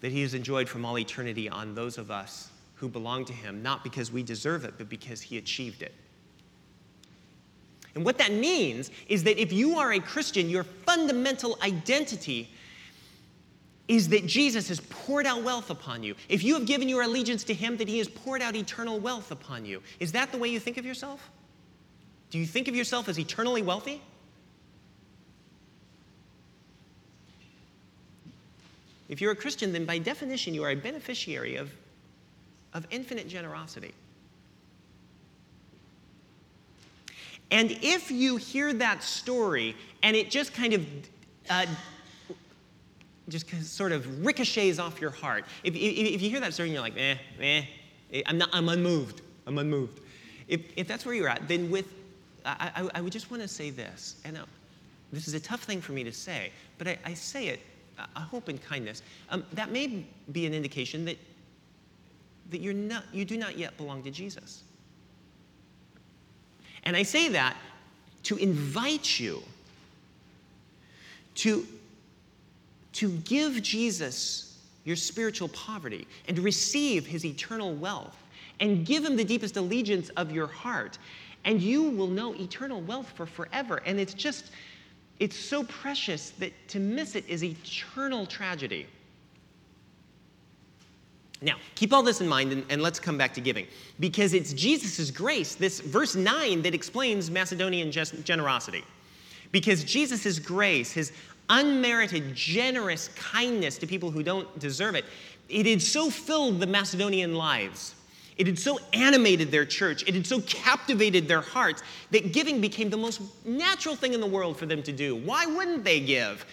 that 0.00 0.12
he 0.12 0.22
has 0.22 0.34
enjoyed 0.34 0.68
from 0.68 0.84
all 0.84 0.96
eternity 0.96 1.48
on 1.48 1.74
those 1.74 1.98
of 1.98 2.12
us 2.12 2.48
who 2.78 2.88
belong 2.88 3.24
to 3.24 3.32
him, 3.32 3.62
not 3.62 3.82
because 3.82 4.12
we 4.12 4.22
deserve 4.22 4.64
it, 4.64 4.74
but 4.78 4.88
because 4.88 5.20
he 5.20 5.36
achieved 5.36 5.82
it. 5.82 5.94
And 7.94 8.04
what 8.04 8.18
that 8.18 8.32
means 8.32 8.90
is 9.08 9.24
that 9.24 9.40
if 9.40 9.52
you 9.52 9.78
are 9.78 9.92
a 9.92 10.00
Christian, 10.00 10.48
your 10.48 10.62
fundamental 10.62 11.58
identity 11.62 12.50
is 13.88 14.08
that 14.10 14.26
Jesus 14.26 14.68
has 14.68 14.80
poured 14.80 15.26
out 15.26 15.42
wealth 15.42 15.70
upon 15.70 16.02
you. 16.02 16.14
If 16.28 16.44
you 16.44 16.54
have 16.54 16.66
given 16.66 16.88
your 16.88 17.02
allegiance 17.02 17.42
to 17.44 17.54
him, 17.54 17.76
that 17.78 17.88
he 17.88 17.98
has 17.98 18.06
poured 18.06 18.42
out 18.42 18.54
eternal 18.54 19.00
wealth 19.00 19.30
upon 19.32 19.64
you. 19.64 19.82
Is 19.98 20.12
that 20.12 20.30
the 20.30 20.38
way 20.38 20.48
you 20.48 20.60
think 20.60 20.76
of 20.76 20.84
yourself? 20.84 21.30
Do 22.30 22.38
you 22.38 22.46
think 22.46 22.68
of 22.68 22.76
yourself 22.76 23.08
as 23.08 23.18
eternally 23.18 23.62
wealthy? 23.62 24.02
If 29.08 29.22
you're 29.22 29.32
a 29.32 29.36
Christian, 29.36 29.72
then 29.72 29.86
by 29.86 29.98
definition, 29.98 30.52
you 30.52 30.62
are 30.64 30.70
a 30.70 30.76
beneficiary 30.76 31.56
of, 31.56 31.72
of 32.74 32.86
infinite 32.90 33.28
generosity. 33.28 33.94
And 37.50 37.70
if 37.82 38.10
you 38.10 38.36
hear 38.36 38.72
that 38.74 39.02
story 39.02 39.74
and 40.02 40.14
it 40.14 40.30
just 40.30 40.52
kind 40.52 40.74
of 40.74 40.86
uh, 41.48 41.66
just 43.28 43.48
sort 43.64 43.92
of 43.92 44.24
ricochets 44.24 44.78
off 44.78 45.00
your 45.00 45.10
heart, 45.10 45.44
if, 45.64 45.74
if, 45.74 46.22
you 46.22 46.30
hear 46.30 46.40
that 46.40 46.52
story 46.52 46.68
and 46.68 46.74
you're 46.74 46.82
like, 46.82 46.96
eh, 46.96 47.16
eh, 47.40 47.62
eh, 48.12 48.22
I'm, 48.26 48.38
not, 48.38 48.50
I'm 48.52 48.68
unmoved, 48.68 49.22
I'm 49.46 49.58
unmoved. 49.58 50.00
If, 50.46 50.60
if 50.76 50.86
that's 50.86 51.06
where 51.06 51.14
you're 51.14 51.28
at, 51.28 51.46
then 51.48 51.70
with, 51.70 51.86
I, 52.44 52.70
I, 52.76 52.90
I 52.96 53.00
would 53.00 53.12
just 53.12 53.30
want 53.30 53.42
to 53.42 53.48
say 53.48 53.70
this, 53.70 54.16
and 54.24 54.36
uh, 54.36 54.44
this 55.12 55.26
is 55.26 55.34
a 55.34 55.40
tough 55.40 55.62
thing 55.62 55.80
for 55.80 55.92
me 55.92 56.04
to 56.04 56.12
say, 56.12 56.52
but 56.76 56.88
I, 56.88 56.98
I 57.04 57.14
say 57.14 57.48
it, 57.48 57.60
I 58.14 58.20
hope 58.20 58.48
in 58.48 58.58
kindness. 58.58 59.02
Um, 59.30 59.44
that 59.52 59.72
may 59.72 60.04
be 60.32 60.46
an 60.46 60.54
indication 60.54 61.04
that, 61.06 61.16
that 62.50 62.60
you're 62.60 62.74
not, 62.74 63.04
you 63.12 63.24
do 63.24 63.36
not 63.36 63.58
yet 63.58 63.76
belong 63.76 64.02
to 64.04 64.10
Jesus. 64.10 64.62
And 66.84 66.96
I 66.96 67.02
say 67.02 67.28
that 67.28 67.56
to 68.24 68.36
invite 68.36 69.20
you 69.20 69.42
to, 71.36 71.66
to 72.94 73.10
give 73.10 73.62
Jesus 73.62 74.58
your 74.84 74.96
spiritual 74.96 75.48
poverty 75.48 76.06
and 76.28 76.38
receive 76.38 77.06
his 77.06 77.24
eternal 77.24 77.74
wealth 77.74 78.16
and 78.60 78.84
give 78.86 79.04
him 79.04 79.16
the 79.16 79.24
deepest 79.24 79.56
allegiance 79.56 80.08
of 80.10 80.32
your 80.32 80.46
heart. 80.46 80.98
And 81.44 81.60
you 81.60 81.90
will 81.90 82.08
know 82.08 82.34
eternal 82.34 82.80
wealth 82.80 83.12
for 83.14 83.26
forever. 83.26 83.82
And 83.86 84.00
it's 84.00 84.14
just, 84.14 84.50
it's 85.20 85.36
so 85.36 85.62
precious 85.64 86.30
that 86.38 86.52
to 86.68 86.80
miss 86.80 87.14
it 87.14 87.24
is 87.28 87.44
eternal 87.44 88.26
tragedy. 88.26 88.86
Now, 91.40 91.54
keep 91.76 91.92
all 91.92 92.02
this 92.02 92.20
in 92.20 92.26
mind 92.26 92.52
and, 92.52 92.64
and 92.68 92.82
let's 92.82 92.98
come 92.98 93.16
back 93.16 93.32
to 93.34 93.40
giving. 93.40 93.66
Because 94.00 94.34
it's 94.34 94.52
Jesus' 94.52 95.10
grace, 95.10 95.54
this 95.54 95.80
verse 95.80 96.16
9, 96.16 96.62
that 96.62 96.74
explains 96.74 97.30
Macedonian 97.30 97.92
generosity. 97.92 98.84
Because 99.52 99.84
Jesus' 99.84 100.38
grace, 100.38 100.90
his 100.92 101.12
unmerited, 101.48 102.34
generous 102.34 103.08
kindness 103.08 103.78
to 103.78 103.86
people 103.86 104.10
who 104.10 104.22
don't 104.22 104.58
deserve 104.58 104.94
it, 104.94 105.04
it 105.48 105.64
had 105.64 105.80
so 105.80 106.10
filled 106.10 106.60
the 106.60 106.66
Macedonian 106.66 107.34
lives. 107.34 107.94
It 108.36 108.46
had 108.46 108.58
so 108.58 108.78
animated 108.92 109.50
their 109.50 109.64
church, 109.64 110.04
it 110.06 110.14
had 110.14 110.26
so 110.26 110.40
captivated 110.42 111.26
their 111.26 111.40
hearts 111.40 111.82
that 112.10 112.32
giving 112.32 112.60
became 112.60 112.90
the 112.90 112.96
most 112.96 113.20
natural 113.44 113.96
thing 113.96 114.12
in 114.12 114.20
the 114.20 114.26
world 114.26 114.56
for 114.56 114.66
them 114.66 114.82
to 114.84 114.92
do. 114.92 115.16
Why 115.16 115.46
wouldn't 115.46 115.82
they 115.82 116.00
give? 116.00 116.46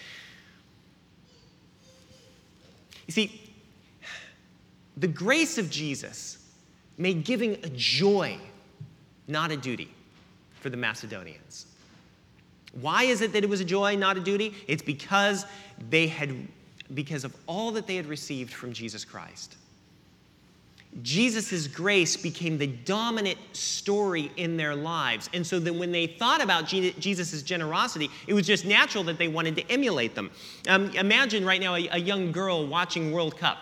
You 3.06 3.14
see, 3.14 3.45
the 4.98 5.08
grace 5.08 5.58
of 5.58 5.70
Jesus 5.70 6.38
made 6.98 7.24
giving 7.24 7.54
a 7.64 7.70
joy, 7.70 8.38
not 9.28 9.52
a 9.52 9.58
duty, 9.58 9.90
for 10.62 10.70
the 10.70 10.78
Macedonians. 10.78 11.68
Why 12.80 13.04
is 13.04 13.22
it 13.22 13.34
that 13.34 13.44
it 13.44 13.50
was 13.50 13.62
a 13.62 13.66
joy, 13.66 13.96
not 13.96 14.18
a 14.18 14.20
duty? 14.20 14.54
It's 14.68 14.84
because 14.84 15.46
they 15.90 16.08
had 16.08 16.36
because 16.94 17.24
of 17.24 17.36
all 17.48 17.72
that 17.72 17.88
they 17.88 17.96
had 17.96 18.06
received 18.06 18.54
from 18.54 18.72
Jesus 18.72 19.04
Christ. 19.04 19.56
Jesus' 21.02 21.68
grace 21.68 22.16
became 22.16 22.58
the 22.58 22.68
dominant 22.68 23.38
story 23.54 24.32
in 24.38 24.56
their 24.56 24.76
lives. 24.76 25.30
And 25.34 25.46
so 25.46 25.60
then 25.60 25.78
when 25.78 25.92
they 25.92 26.08
thought 26.08 26.42
about 26.42 26.68
Jesus' 26.68 27.42
generosity, 27.42 28.10
it 28.28 28.34
was 28.34 28.48
just 28.48 28.66
natural 28.66 29.04
that 29.06 29.18
they 29.18 29.28
wanted 29.28 29.56
to 29.58 29.70
emulate 29.70 30.16
them. 30.16 30.32
Um, 30.70 30.90
imagine 30.92 31.44
right 31.44 31.60
now 31.60 31.76
a, 31.76 31.88
a 31.90 31.98
young 31.98 32.32
girl 32.32 32.66
watching 32.66 33.12
World 33.12 33.38
Cup 33.38 33.58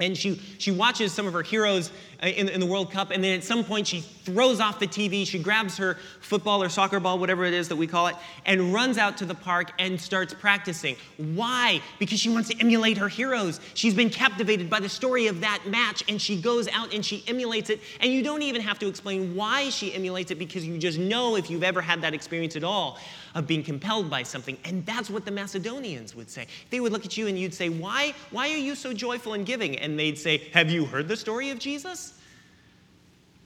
and 0.00 0.16
she, 0.16 0.40
she 0.58 0.70
watches 0.70 1.12
some 1.12 1.26
of 1.26 1.32
her 1.32 1.42
heroes 1.42 1.90
Uh, 2.20 2.26
in, 2.26 2.48
in, 2.48 2.58
the 2.58 2.66
World 2.66 2.90
Cup, 2.90 3.12
and 3.12 3.22
then 3.22 3.38
at 3.38 3.44
some 3.44 3.62
point 3.62 3.86
she 3.86 4.00
throws 4.00 4.58
off 4.58 4.80
the 4.80 4.88
TV, 4.88 5.24
she 5.24 5.38
grabs 5.38 5.76
her 5.76 5.96
football 6.20 6.60
or 6.60 6.68
soccer 6.68 6.98
ball, 6.98 7.16
whatever 7.16 7.44
it 7.44 7.54
is 7.54 7.68
that 7.68 7.76
we 7.76 7.86
call 7.86 8.08
it, 8.08 8.16
and 8.44 8.74
runs 8.74 8.98
out 8.98 9.16
to 9.18 9.24
the 9.24 9.36
park 9.36 9.70
and 9.78 10.00
starts 10.00 10.34
practicing. 10.34 10.96
Why? 11.16 11.80
Because 12.00 12.18
she 12.18 12.28
wants 12.28 12.48
to 12.48 12.58
emulate 12.58 12.98
her 12.98 13.06
heroes. 13.06 13.60
She's 13.74 13.94
been 13.94 14.10
captivated 14.10 14.68
by 14.68 14.80
the 14.80 14.88
story 14.88 15.28
of 15.28 15.42
that 15.42 15.62
match, 15.68 16.02
and 16.08 16.20
she 16.20 16.40
goes 16.40 16.66
out 16.66 16.92
and 16.92 17.04
she 17.04 17.22
emulates 17.28 17.70
it, 17.70 17.80
and 18.00 18.12
you 18.12 18.24
don't 18.24 18.42
even 18.42 18.62
have 18.62 18.80
to 18.80 18.88
explain 18.88 19.36
why 19.36 19.70
she 19.70 19.94
emulates 19.94 20.32
it 20.32 20.40
because 20.40 20.66
you 20.66 20.76
just 20.76 20.98
know 20.98 21.36
if 21.36 21.48
you've 21.48 21.62
ever 21.62 21.80
had 21.80 22.02
that 22.02 22.14
experience 22.14 22.56
at 22.56 22.64
all 22.64 22.98
of 23.36 23.46
being 23.46 23.62
compelled 23.62 24.10
by 24.10 24.24
something. 24.24 24.58
And 24.64 24.84
that's 24.84 25.08
what 25.08 25.24
the 25.24 25.30
Macedonians 25.30 26.16
would 26.16 26.30
say. 26.30 26.46
They 26.70 26.80
would 26.80 26.90
look 26.92 27.04
at 27.04 27.16
you 27.16 27.28
and 27.28 27.38
you'd 27.38 27.54
say, 27.54 27.68
Why, 27.68 28.14
why 28.30 28.50
are 28.50 28.56
you 28.56 28.74
so 28.74 28.92
joyful 28.92 29.34
in 29.34 29.44
giving? 29.44 29.78
And 29.78 29.98
they'd 29.98 30.18
say, 30.18 30.48
Have 30.52 30.70
you 30.70 30.84
heard 30.84 31.06
the 31.06 31.16
story 31.16 31.50
of 31.50 31.58
Jesus? 31.58 32.07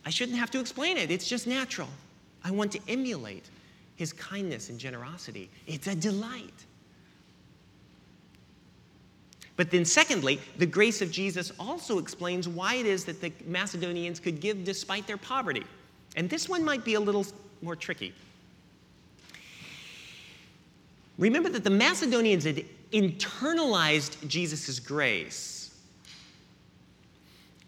I 0.04 0.10
shouldn't 0.10 0.38
have 0.38 0.50
to 0.52 0.60
explain 0.60 0.96
it. 0.96 1.10
It's 1.10 1.28
just 1.28 1.46
natural. 1.46 1.88
I 2.44 2.50
want 2.50 2.72
to 2.72 2.80
emulate 2.88 3.44
his 3.96 4.12
kindness 4.12 4.68
and 4.68 4.78
generosity. 4.78 5.48
It's 5.66 5.86
a 5.86 5.94
delight. 5.94 6.66
But 9.56 9.70
then, 9.70 9.84
secondly, 9.84 10.40
the 10.56 10.66
grace 10.66 11.02
of 11.02 11.10
Jesus 11.10 11.52
also 11.60 11.98
explains 11.98 12.48
why 12.48 12.74
it 12.74 12.86
is 12.86 13.04
that 13.04 13.20
the 13.20 13.30
Macedonians 13.46 14.18
could 14.18 14.40
give 14.40 14.64
despite 14.64 15.06
their 15.06 15.18
poverty. 15.18 15.62
And 16.16 16.28
this 16.28 16.48
one 16.48 16.64
might 16.64 16.84
be 16.84 16.94
a 16.94 17.00
little 17.00 17.26
more 17.60 17.76
tricky. 17.76 18.12
Remember 21.18 21.50
that 21.50 21.62
the 21.62 21.70
Macedonians 21.70 22.44
had 22.44 22.64
internalized 22.92 24.26
Jesus' 24.26 24.80
grace, 24.80 25.74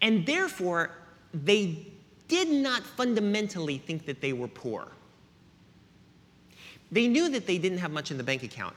and 0.00 0.26
therefore 0.26 0.90
they 1.32 1.86
did 2.28 2.48
not 2.48 2.82
fundamentally 2.82 3.78
think 3.78 4.06
that 4.06 4.20
they 4.20 4.32
were 4.32 4.48
poor. 4.48 4.88
They 6.92 7.08
knew 7.08 7.28
that 7.30 7.46
they 7.46 7.58
didn't 7.58 7.78
have 7.78 7.90
much 7.90 8.10
in 8.10 8.18
the 8.18 8.24
bank 8.24 8.42
account, 8.42 8.76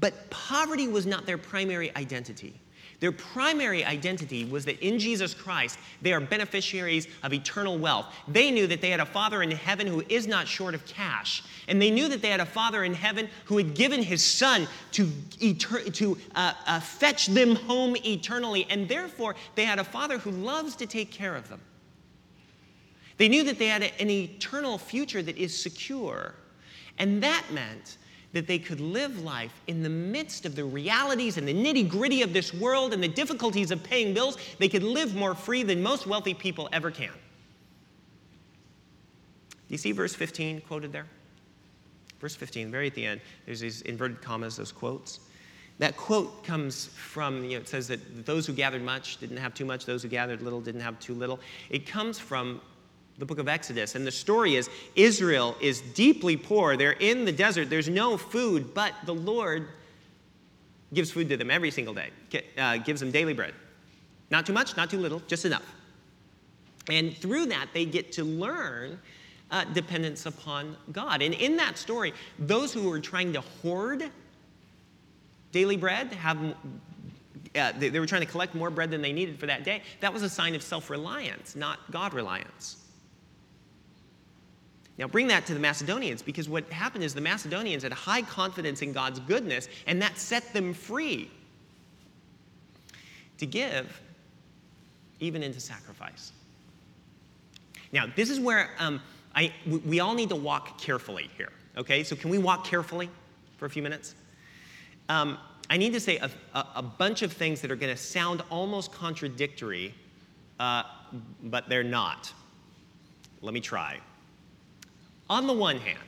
but 0.00 0.30
poverty 0.30 0.88
was 0.88 1.06
not 1.06 1.26
their 1.26 1.38
primary 1.38 1.94
identity. 1.96 2.54
Their 3.00 3.12
primary 3.12 3.82
identity 3.82 4.44
was 4.44 4.66
that 4.66 4.78
in 4.86 4.98
Jesus 4.98 5.32
Christ, 5.32 5.78
they 6.02 6.12
are 6.12 6.20
beneficiaries 6.20 7.08
of 7.22 7.32
eternal 7.32 7.78
wealth. 7.78 8.14
They 8.28 8.50
knew 8.50 8.66
that 8.66 8.82
they 8.82 8.90
had 8.90 9.00
a 9.00 9.06
Father 9.06 9.42
in 9.42 9.50
heaven 9.50 9.86
who 9.86 10.04
is 10.10 10.26
not 10.26 10.46
short 10.46 10.74
of 10.74 10.84
cash. 10.84 11.42
And 11.66 11.80
they 11.80 11.90
knew 11.90 12.08
that 12.08 12.20
they 12.20 12.28
had 12.28 12.40
a 12.40 12.46
Father 12.46 12.84
in 12.84 12.92
heaven 12.92 13.28
who 13.46 13.56
had 13.56 13.74
given 13.74 14.02
his 14.02 14.22
Son 14.22 14.68
to, 14.92 15.06
eter- 15.38 15.92
to 15.94 16.18
uh, 16.34 16.52
uh, 16.66 16.80
fetch 16.80 17.28
them 17.28 17.56
home 17.56 17.96
eternally. 18.04 18.66
And 18.68 18.86
therefore, 18.86 19.34
they 19.54 19.64
had 19.64 19.78
a 19.78 19.84
Father 19.84 20.18
who 20.18 20.30
loves 20.30 20.76
to 20.76 20.86
take 20.86 21.10
care 21.10 21.36
of 21.36 21.48
them. 21.48 21.60
They 23.20 23.28
knew 23.28 23.44
that 23.44 23.58
they 23.58 23.66
had 23.66 23.82
an 23.82 24.08
eternal 24.08 24.78
future 24.78 25.20
that 25.20 25.36
is 25.36 25.54
secure. 25.54 26.34
And 26.96 27.22
that 27.22 27.44
meant 27.52 27.98
that 28.32 28.46
they 28.46 28.58
could 28.58 28.80
live 28.80 29.22
life 29.22 29.52
in 29.66 29.82
the 29.82 29.90
midst 29.90 30.46
of 30.46 30.56
the 30.56 30.64
realities 30.64 31.36
and 31.36 31.46
the 31.46 31.52
nitty 31.52 31.86
gritty 31.86 32.22
of 32.22 32.32
this 32.32 32.54
world 32.54 32.94
and 32.94 33.02
the 33.02 33.08
difficulties 33.08 33.70
of 33.72 33.84
paying 33.84 34.14
bills. 34.14 34.38
They 34.58 34.70
could 34.70 34.82
live 34.82 35.14
more 35.14 35.34
free 35.34 35.62
than 35.62 35.82
most 35.82 36.06
wealthy 36.06 36.32
people 36.32 36.70
ever 36.72 36.90
can. 36.90 37.12
Do 39.50 39.68
you 39.68 39.76
see 39.76 39.92
verse 39.92 40.14
15 40.14 40.62
quoted 40.62 40.90
there? 40.90 41.06
Verse 42.22 42.34
15, 42.34 42.70
very 42.70 42.86
at 42.86 42.94
the 42.94 43.04
end, 43.04 43.20
there's 43.44 43.60
these 43.60 43.82
inverted 43.82 44.22
commas, 44.22 44.56
those 44.56 44.72
quotes. 44.72 45.20
That 45.78 45.94
quote 45.98 46.42
comes 46.42 46.86
from, 46.86 47.44
you 47.44 47.50
know, 47.50 47.60
it 47.60 47.68
says 47.68 47.86
that 47.88 48.24
those 48.24 48.46
who 48.46 48.54
gathered 48.54 48.82
much 48.82 49.18
didn't 49.18 49.36
have 49.36 49.52
too 49.52 49.66
much, 49.66 49.84
those 49.84 50.02
who 50.02 50.08
gathered 50.08 50.40
little 50.40 50.62
didn't 50.62 50.80
have 50.80 50.98
too 51.00 51.14
little. 51.14 51.38
It 51.68 51.86
comes 51.86 52.18
from 52.18 52.62
the 53.20 53.26
book 53.26 53.38
of 53.38 53.48
Exodus. 53.48 53.94
And 53.94 54.06
the 54.06 54.10
story 54.10 54.56
is 54.56 54.68
Israel 54.96 55.54
is 55.60 55.82
deeply 55.82 56.36
poor. 56.36 56.76
They're 56.76 56.92
in 56.92 57.24
the 57.24 57.32
desert. 57.32 57.70
There's 57.70 57.88
no 57.88 58.16
food, 58.16 58.74
but 58.74 58.94
the 59.04 59.14
Lord 59.14 59.68
gives 60.92 61.12
food 61.12 61.28
to 61.28 61.36
them 61.36 61.50
every 61.50 61.70
single 61.70 61.94
day, 61.94 62.10
uh, 62.58 62.78
gives 62.78 63.00
them 63.00 63.12
daily 63.12 63.34
bread. 63.34 63.54
Not 64.30 64.46
too 64.46 64.52
much, 64.52 64.76
not 64.76 64.90
too 64.90 64.98
little, 64.98 65.22
just 65.28 65.44
enough. 65.44 65.74
And 66.90 67.16
through 67.16 67.46
that, 67.46 67.68
they 67.74 67.84
get 67.84 68.10
to 68.12 68.24
learn 68.24 68.98
uh, 69.50 69.64
dependence 69.64 70.24
upon 70.26 70.76
God. 70.90 71.20
And 71.20 71.34
in 71.34 71.56
that 71.58 71.76
story, 71.76 72.14
those 72.38 72.72
who 72.72 72.88
were 72.88 73.00
trying 73.00 73.32
to 73.34 73.42
hoard 73.62 74.10
daily 75.52 75.76
bread, 75.76 76.12
have, 76.14 76.38
uh, 76.42 77.72
they, 77.72 77.90
they 77.90 78.00
were 78.00 78.06
trying 78.06 78.22
to 78.22 78.26
collect 78.26 78.54
more 78.54 78.70
bread 78.70 78.90
than 78.90 79.02
they 79.02 79.12
needed 79.12 79.38
for 79.38 79.46
that 79.46 79.62
day, 79.62 79.82
that 80.00 80.12
was 80.12 80.22
a 80.22 80.28
sign 80.28 80.54
of 80.54 80.62
self 80.62 80.88
reliance, 80.88 81.54
not 81.54 81.78
God 81.90 82.14
reliance. 82.14 82.79
Now, 85.00 85.08
bring 85.08 85.28
that 85.28 85.46
to 85.46 85.54
the 85.54 85.60
Macedonians 85.60 86.20
because 86.20 86.46
what 86.46 86.70
happened 86.70 87.02
is 87.04 87.14
the 87.14 87.22
Macedonians 87.22 87.84
had 87.84 87.92
high 87.92 88.20
confidence 88.20 88.82
in 88.82 88.92
God's 88.92 89.18
goodness, 89.20 89.66
and 89.86 90.02
that 90.02 90.18
set 90.18 90.52
them 90.52 90.74
free 90.74 91.30
to 93.38 93.46
give 93.46 93.98
even 95.18 95.42
into 95.42 95.58
sacrifice. 95.58 96.32
Now, 97.92 98.08
this 98.14 98.28
is 98.28 98.38
where 98.38 98.72
um, 98.78 99.00
I, 99.34 99.54
we 99.86 100.00
all 100.00 100.12
need 100.12 100.28
to 100.28 100.36
walk 100.36 100.78
carefully 100.78 101.30
here, 101.34 101.52
okay? 101.78 102.04
So, 102.04 102.14
can 102.14 102.28
we 102.28 102.36
walk 102.36 102.66
carefully 102.66 103.08
for 103.56 103.64
a 103.64 103.70
few 103.70 103.82
minutes? 103.82 104.14
Um, 105.08 105.38
I 105.70 105.78
need 105.78 105.94
to 105.94 106.00
say 106.00 106.18
a, 106.18 106.30
a, 106.54 106.66
a, 106.76 106.82
bunch 106.82 107.22
of 107.22 107.32
things 107.32 107.62
that 107.62 107.70
are 107.70 107.76
going 107.76 107.92
to 107.92 108.00
sound 108.00 108.42
almost 108.50 108.92
contradictory, 108.92 109.94
uh, 110.58 110.82
but 111.44 111.70
they're 111.70 111.82
not. 111.82 112.30
Let 113.40 113.54
me 113.54 113.60
try. 113.60 113.98
On 115.30 115.46
the 115.46 115.52
one 115.52 115.78
hand, 115.78 115.98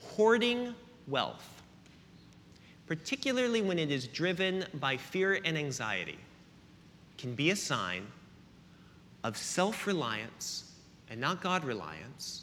hoarding 0.00 0.74
wealth, 1.06 1.62
particularly 2.88 3.62
when 3.62 3.78
it 3.78 3.92
is 3.92 4.08
driven 4.08 4.64
by 4.74 4.96
fear 4.96 5.40
and 5.44 5.56
anxiety, 5.56 6.18
can 7.16 7.32
be 7.36 7.50
a 7.50 7.56
sign 7.56 8.04
of 9.22 9.36
self 9.36 9.86
reliance 9.86 10.72
and 11.10 11.20
not 11.20 11.40
God 11.40 11.64
reliance, 11.64 12.42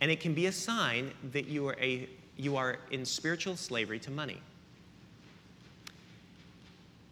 and 0.00 0.10
it 0.10 0.18
can 0.18 0.34
be 0.34 0.46
a 0.46 0.52
sign 0.52 1.12
that 1.30 1.46
you 1.46 1.68
are, 1.68 1.76
a, 1.80 2.08
you 2.36 2.56
are 2.56 2.78
in 2.90 3.04
spiritual 3.04 3.54
slavery 3.54 4.00
to 4.00 4.10
money. 4.10 4.40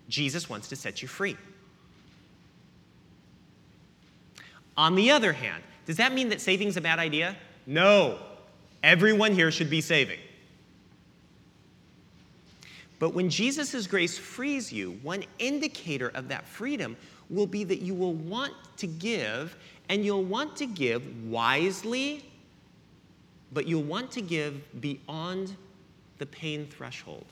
Jesus 0.08 0.50
wants 0.50 0.68
to 0.68 0.76
set 0.76 1.00
you 1.00 1.06
free. 1.06 1.36
On 4.76 4.96
the 4.96 5.12
other 5.12 5.32
hand, 5.32 5.62
does 5.86 5.96
that 5.96 6.12
mean 6.12 6.28
that 6.28 6.40
saving 6.40 6.68
is 6.68 6.76
a 6.76 6.80
bad 6.80 6.98
idea? 6.98 7.36
No. 7.66 8.18
Everyone 8.82 9.32
here 9.32 9.50
should 9.50 9.70
be 9.70 9.80
saving. 9.80 10.18
But 12.98 13.14
when 13.14 13.30
Jesus' 13.30 13.86
grace 13.86 14.18
frees 14.18 14.72
you, 14.72 14.98
one 15.02 15.24
indicator 15.38 16.08
of 16.14 16.28
that 16.28 16.46
freedom 16.46 16.96
will 17.28 17.46
be 17.46 17.64
that 17.64 17.80
you 17.80 17.94
will 17.94 18.14
want 18.14 18.54
to 18.78 18.86
give, 18.86 19.56
and 19.88 20.04
you'll 20.04 20.24
want 20.24 20.56
to 20.56 20.66
give 20.66 21.02
wisely, 21.28 22.24
but 23.52 23.66
you'll 23.66 23.82
want 23.82 24.10
to 24.12 24.22
give 24.22 24.80
beyond 24.80 25.54
the 26.18 26.26
pain 26.26 26.66
threshold. 26.68 27.26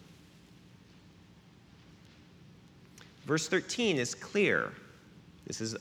Verse 3.25 3.49
13 3.49 3.97
is 3.97 4.15
clear. 4.15 4.73
This 5.47 5.61
is 5.61 5.77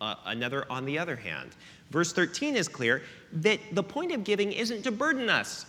uh, 0.00 0.14
another 0.26 0.66
on 0.70 0.84
the 0.84 0.98
other 0.98 1.16
hand. 1.16 1.50
Verse 1.90 2.12
13 2.12 2.56
is 2.56 2.68
clear 2.68 3.02
that 3.32 3.60
the 3.72 3.82
point 3.82 4.12
of 4.12 4.24
giving 4.24 4.52
isn't 4.52 4.82
to 4.82 4.90
burden 4.90 5.28
us. 5.28 5.66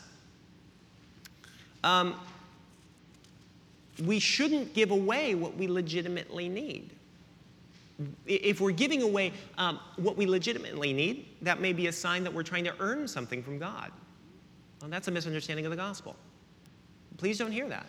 Um, 1.83 2.15
we 4.05 4.19
shouldn't 4.19 4.73
give 4.73 4.91
away 4.91 5.35
what 5.35 5.55
we 5.55 5.67
legitimately 5.67 6.49
need. 6.49 6.91
If 8.27 8.61
we're 8.61 8.71
giving 8.71 9.01
away 9.01 9.33
um, 9.57 9.79
what 9.95 10.17
we 10.17 10.27
legitimately 10.27 10.93
need, 10.93 11.25
that 11.41 11.59
may 11.59 11.73
be 11.73 11.87
a 11.87 11.91
sign 11.91 12.23
that 12.23 12.33
we're 12.33 12.43
trying 12.43 12.65
to 12.65 12.73
earn 12.79 13.07
something 13.07 13.41
from 13.41 13.57
God. 13.57 13.91
Well, 14.81 14.89
that's 14.91 15.07
a 15.07 15.11
misunderstanding 15.11 15.65
of 15.65 15.71
the 15.71 15.77
gospel. 15.77 16.15
Please 17.17 17.39
don't 17.39 17.51
hear 17.51 17.67
that. 17.69 17.87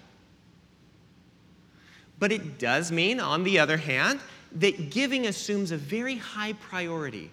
But 2.18 2.33
it 2.33 2.59
does 2.59 2.90
mean, 2.90 3.20
on 3.20 3.44
the 3.44 3.59
other 3.59 3.77
hand, 3.77 4.20
that 4.52 4.90
giving 4.90 5.26
assumes 5.26 5.70
a 5.70 5.76
very 5.76 6.16
high 6.16 6.54
priority 6.54 7.30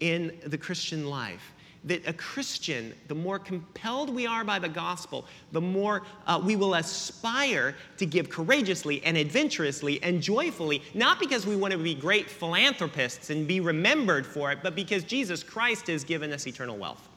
in 0.00 0.36
the 0.46 0.58
Christian 0.58 1.06
life. 1.06 1.52
That 1.84 2.06
a 2.06 2.12
Christian, 2.12 2.94
the 3.08 3.14
more 3.14 3.40
compelled 3.40 4.14
we 4.14 4.24
are 4.24 4.44
by 4.44 4.60
the 4.60 4.68
gospel, 4.68 5.24
the 5.50 5.60
more 5.60 6.02
uh, 6.28 6.40
we 6.42 6.54
will 6.54 6.74
aspire 6.74 7.74
to 7.96 8.06
give 8.06 8.28
courageously 8.28 9.02
and 9.04 9.16
adventurously 9.16 10.00
and 10.02 10.22
joyfully, 10.22 10.82
not 10.94 11.18
because 11.18 11.44
we 11.44 11.56
want 11.56 11.72
to 11.72 11.78
be 11.78 11.94
great 11.94 12.30
philanthropists 12.30 13.30
and 13.30 13.48
be 13.48 13.58
remembered 13.58 14.24
for 14.24 14.52
it, 14.52 14.60
but 14.62 14.76
because 14.76 15.02
Jesus 15.02 15.42
Christ 15.42 15.88
has 15.88 16.04
given 16.04 16.32
us 16.32 16.46
eternal 16.46 16.76
wealth. 16.76 17.08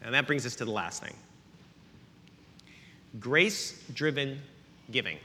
And 0.00 0.14
that 0.14 0.26
brings 0.26 0.46
us 0.46 0.56
to 0.56 0.64
the 0.64 0.70
last 0.72 1.02
thing 1.02 1.14
grace 3.20 3.82
driven 3.92 4.40
giving 4.90 5.18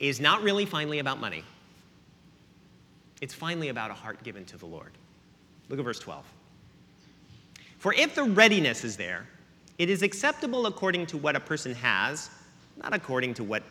is 0.00 0.20
not 0.20 0.42
really 0.42 0.64
finally 0.64 0.98
about 0.98 1.20
money. 1.20 1.44
It's 3.20 3.34
finally 3.34 3.68
about 3.68 3.90
a 3.90 3.94
heart 3.94 4.22
given 4.22 4.44
to 4.46 4.56
the 4.56 4.66
Lord. 4.66 4.92
Look 5.68 5.78
at 5.78 5.84
verse 5.84 5.98
12. 5.98 6.24
For 7.78 7.92
if 7.94 8.14
the 8.14 8.24
readiness 8.24 8.84
is 8.84 8.96
there, 8.96 9.26
it 9.78 9.88
is 9.88 10.02
acceptable 10.02 10.66
according 10.66 11.06
to 11.06 11.16
what 11.16 11.36
a 11.36 11.40
person 11.40 11.74
has, 11.76 12.30
not 12.82 12.94
according 12.94 13.34
to 13.34 13.44
what 13.44 13.62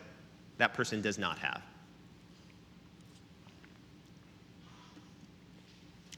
that 0.58 0.74
person 0.74 1.00
does 1.00 1.18
not 1.18 1.38
have. 1.38 1.62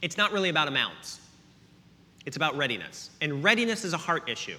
It's 0.03 0.17
not 0.17 0.33
really 0.33 0.49
about 0.49 0.69
amounts, 0.69 1.21
it's 2.27 2.37
about 2.37 2.57
readiness. 2.57 3.11
And 3.21 3.45
readiness 3.45 3.85
is 3.85 3.93
a 3.93 3.99
heart 3.99 4.29
issue. 4.29 4.57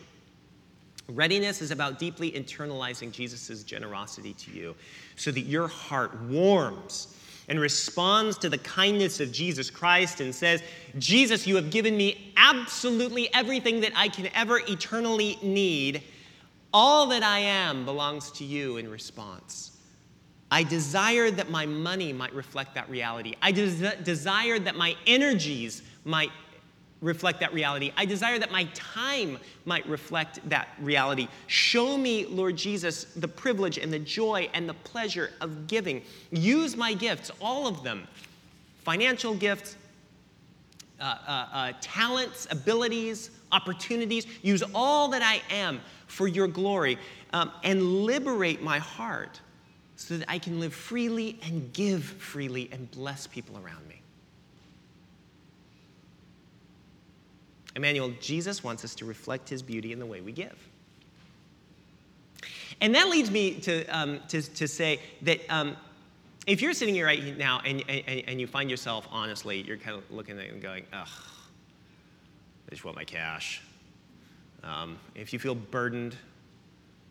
Readiness 1.09 1.61
is 1.61 1.71
about 1.71 1.99
deeply 1.99 2.31
internalizing 2.31 3.11
Jesus' 3.11 3.63
generosity 3.63 4.33
to 4.33 4.51
you 4.51 4.75
so 5.15 5.31
that 5.31 5.41
your 5.41 5.67
heart 5.67 6.19
warms 6.23 7.15
and 7.47 7.59
responds 7.59 8.37
to 8.37 8.49
the 8.49 8.57
kindness 8.59 9.19
of 9.19 9.31
Jesus 9.31 9.69
Christ 9.69 10.21
and 10.21 10.33
says, 10.33 10.63
Jesus, 10.99 11.45
you 11.45 11.55
have 11.55 11.69
given 11.69 11.97
me 11.97 12.33
absolutely 12.37 13.33
everything 13.33 13.81
that 13.81 13.91
I 13.95 14.07
can 14.07 14.29
ever 14.33 14.59
eternally 14.59 15.37
need. 15.41 16.03
All 16.73 17.07
that 17.07 17.23
I 17.23 17.39
am 17.39 17.83
belongs 17.83 18.31
to 18.33 18.45
you 18.45 18.77
in 18.77 18.89
response. 18.89 19.77
I 20.49 20.63
desire 20.63 21.31
that 21.31 21.49
my 21.49 21.65
money 21.65 22.13
might 22.13 22.33
reflect 22.33 22.75
that 22.75 22.89
reality. 22.89 23.35
I 23.41 23.51
des- 23.51 23.97
desire 24.03 24.59
that 24.59 24.75
my 24.75 24.95
energies 25.07 25.81
might 26.03 26.31
reflect 27.01 27.39
that 27.39 27.53
reality. 27.53 27.91
I 27.97 28.05
desire 28.05 28.37
that 28.39 28.51
my 28.51 28.65
time 28.73 29.39
might 29.65 29.85
reflect 29.87 30.47
that 30.49 30.69
reality. 30.79 31.27
Show 31.47 31.97
me, 31.97 32.25
Lord 32.27 32.55
Jesus, 32.55 33.05
the 33.05 33.27
privilege 33.27 33.77
and 33.77 33.91
the 33.91 33.99
joy 33.99 34.49
and 34.53 34.69
the 34.69 34.73
pleasure 34.75 35.31
of 35.41 35.67
giving. 35.67 36.03
Use 36.31 36.77
my 36.77 36.93
gifts, 36.93 37.31
all 37.41 37.67
of 37.67 37.83
them 37.83 38.07
financial 38.83 39.35
gifts, 39.35 39.77
uh, 40.99 41.03
uh, 41.27 41.47
uh, 41.51 41.73
talents, 41.81 42.47
abilities, 42.51 43.31
opportunities. 43.51 44.25
Use 44.41 44.63
all 44.73 45.07
that 45.09 45.21
I 45.21 45.41
am 45.53 45.81
for 46.07 46.27
your 46.27 46.47
glory 46.47 46.97
um, 47.33 47.51
and 47.63 48.03
liberate 48.03 48.61
my 48.61 48.79
heart 48.79 49.39
so 49.95 50.17
that 50.17 50.29
I 50.29 50.39
can 50.39 50.59
live 50.59 50.73
freely 50.73 51.39
and 51.43 51.71
give 51.73 52.03
freely 52.03 52.69
and 52.71 52.89
bless 52.91 53.27
people 53.27 53.55
around 53.57 53.87
me. 53.87 54.00
Emmanuel, 57.75 58.11
Jesus 58.19 58.63
wants 58.63 58.83
us 58.83 58.95
to 58.95 59.05
reflect 59.05 59.49
his 59.49 59.61
beauty 59.61 59.93
in 59.93 59.99
the 59.99 60.05
way 60.05 60.21
we 60.21 60.31
give. 60.31 60.57
And 62.81 62.95
that 62.95 63.09
leads 63.09 63.29
me 63.29 63.59
to, 63.61 63.85
um, 63.87 64.19
to, 64.29 64.41
to 64.41 64.67
say 64.67 64.99
that 65.21 65.39
um, 65.49 65.77
if 66.47 66.61
you're 66.61 66.73
sitting 66.73 66.95
here 66.95 67.05
right 67.05 67.37
now 67.37 67.61
and, 67.63 67.83
and, 67.87 68.23
and 68.27 68.41
you 68.41 68.47
find 68.47 68.69
yourself, 68.69 69.07
honestly, 69.11 69.61
you're 69.61 69.77
kind 69.77 69.95
of 69.95 70.09
looking 70.09 70.37
at 70.39 70.45
it 70.45 70.53
and 70.53 70.61
going, 70.61 70.85
ugh, 70.91 71.07
I 71.07 72.71
just 72.71 72.83
want 72.83 72.97
my 72.97 73.03
cash. 73.03 73.61
Um, 74.63 74.97
if 75.15 75.33
you 75.33 75.39
feel 75.39 75.55
burdened 75.55 76.15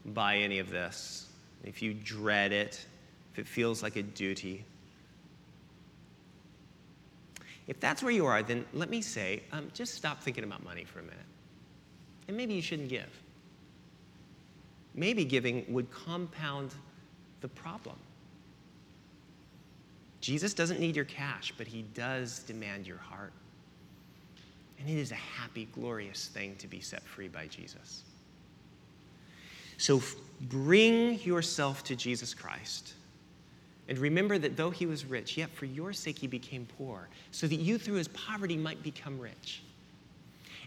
by 0.04 0.36
any 0.38 0.58
of 0.58 0.70
this, 0.70 1.26
if 1.64 1.82
you 1.82 1.94
dread 1.94 2.52
it, 2.52 2.84
if 3.32 3.38
it 3.38 3.46
feels 3.46 3.82
like 3.82 3.96
a 3.96 4.02
duty, 4.02 4.64
if 7.66 7.78
that's 7.80 8.02
where 8.02 8.12
you 8.12 8.26
are, 8.26 8.42
then 8.42 8.64
let 8.72 8.90
me 8.90 9.00
say, 9.00 9.42
um, 9.52 9.70
just 9.74 9.94
stop 9.94 10.22
thinking 10.22 10.44
about 10.44 10.64
money 10.64 10.84
for 10.84 11.00
a 11.00 11.02
minute. 11.02 11.18
And 12.28 12.36
maybe 12.36 12.54
you 12.54 12.62
shouldn't 12.62 12.88
give. 12.88 13.08
Maybe 14.94 15.24
giving 15.24 15.64
would 15.72 15.90
compound 15.90 16.74
the 17.40 17.48
problem. 17.48 17.96
Jesus 20.20 20.52
doesn't 20.52 20.80
need 20.80 20.96
your 20.96 21.04
cash, 21.06 21.52
but 21.56 21.66
he 21.66 21.82
does 21.94 22.40
demand 22.40 22.86
your 22.86 22.98
heart. 22.98 23.32
And 24.78 24.88
it 24.88 24.98
is 24.98 25.12
a 25.12 25.16
happy, 25.16 25.68
glorious 25.72 26.28
thing 26.28 26.56
to 26.56 26.66
be 26.66 26.80
set 26.80 27.02
free 27.02 27.28
by 27.28 27.46
Jesus. 27.46 28.04
So 29.76 30.02
bring 30.42 31.20
yourself 31.20 31.84
to 31.84 31.96
Jesus 31.96 32.34
Christ 32.34 32.94
And 33.90 33.98
remember 33.98 34.38
that 34.38 34.56
though 34.56 34.70
he 34.70 34.86
was 34.86 35.04
rich, 35.04 35.36
yet 35.36 35.50
for 35.50 35.66
your 35.66 35.92
sake 35.92 36.20
he 36.20 36.28
became 36.28 36.64
poor, 36.78 37.08
so 37.32 37.48
that 37.48 37.56
you 37.56 37.76
through 37.76 37.96
his 37.96 38.06
poverty 38.08 38.56
might 38.56 38.80
become 38.84 39.18
rich. 39.18 39.62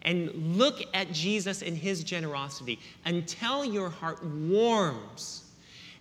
And 0.01 0.57
look 0.57 0.83
at 0.93 1.13
Jesus 1.13 1.61
and 1.61 1.77
his 1.77 2.03
generosity 2.03 2.79
until 3.05 3.63
your 3.63 3.89
heart 3.89 4.21
warms, 4.25 5.45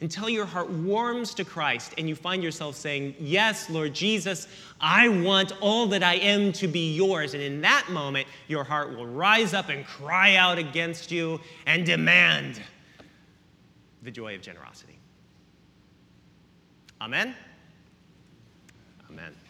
until 0.01 0.29
your 0.29 0.45
heart 0.45 0.69
warms 0.69 1.33
to 1.35 1.45
Christ 1.45 1.95
and 1.97 2.09
you 2.09 2.17
find 2.17 2.43
yourself 2.43 2.75
saying, 2.75 3.15
Yes, 3.21 3.71
Lord 3.71 3.95
Jesus, 3.95 4.49
I 4.81 5.09
want 5.09 5.53
all 5.61 5.87
that 5.87 6.03
I 6.03 6.15
am 6.15 6.53
to 6.55 6.67
be 6.67 6.93
yours. 6.93 7.35
And 7.35 7.43
in 7.43 7.61
that 7.61 7.87
moment, 7.89 8.27
your 8.49 8.65
heart 8.65 8.97
will 8.97 9.07
rise 9.07 9.55
up 9.55 9.69
and 9.69 9.87
cry 9.87 10.35
out 10.35 10.59
against 10.59 11.13
you 11.13 11.39
and 11.67 11.87
demand 11.87 12.61
the 14.03 14.11
joy 14.11 14.35
of 14.35 14.43
generosity. 14.43 14.99
Amen? 17.03 17.35
Amen. 19.11 19.42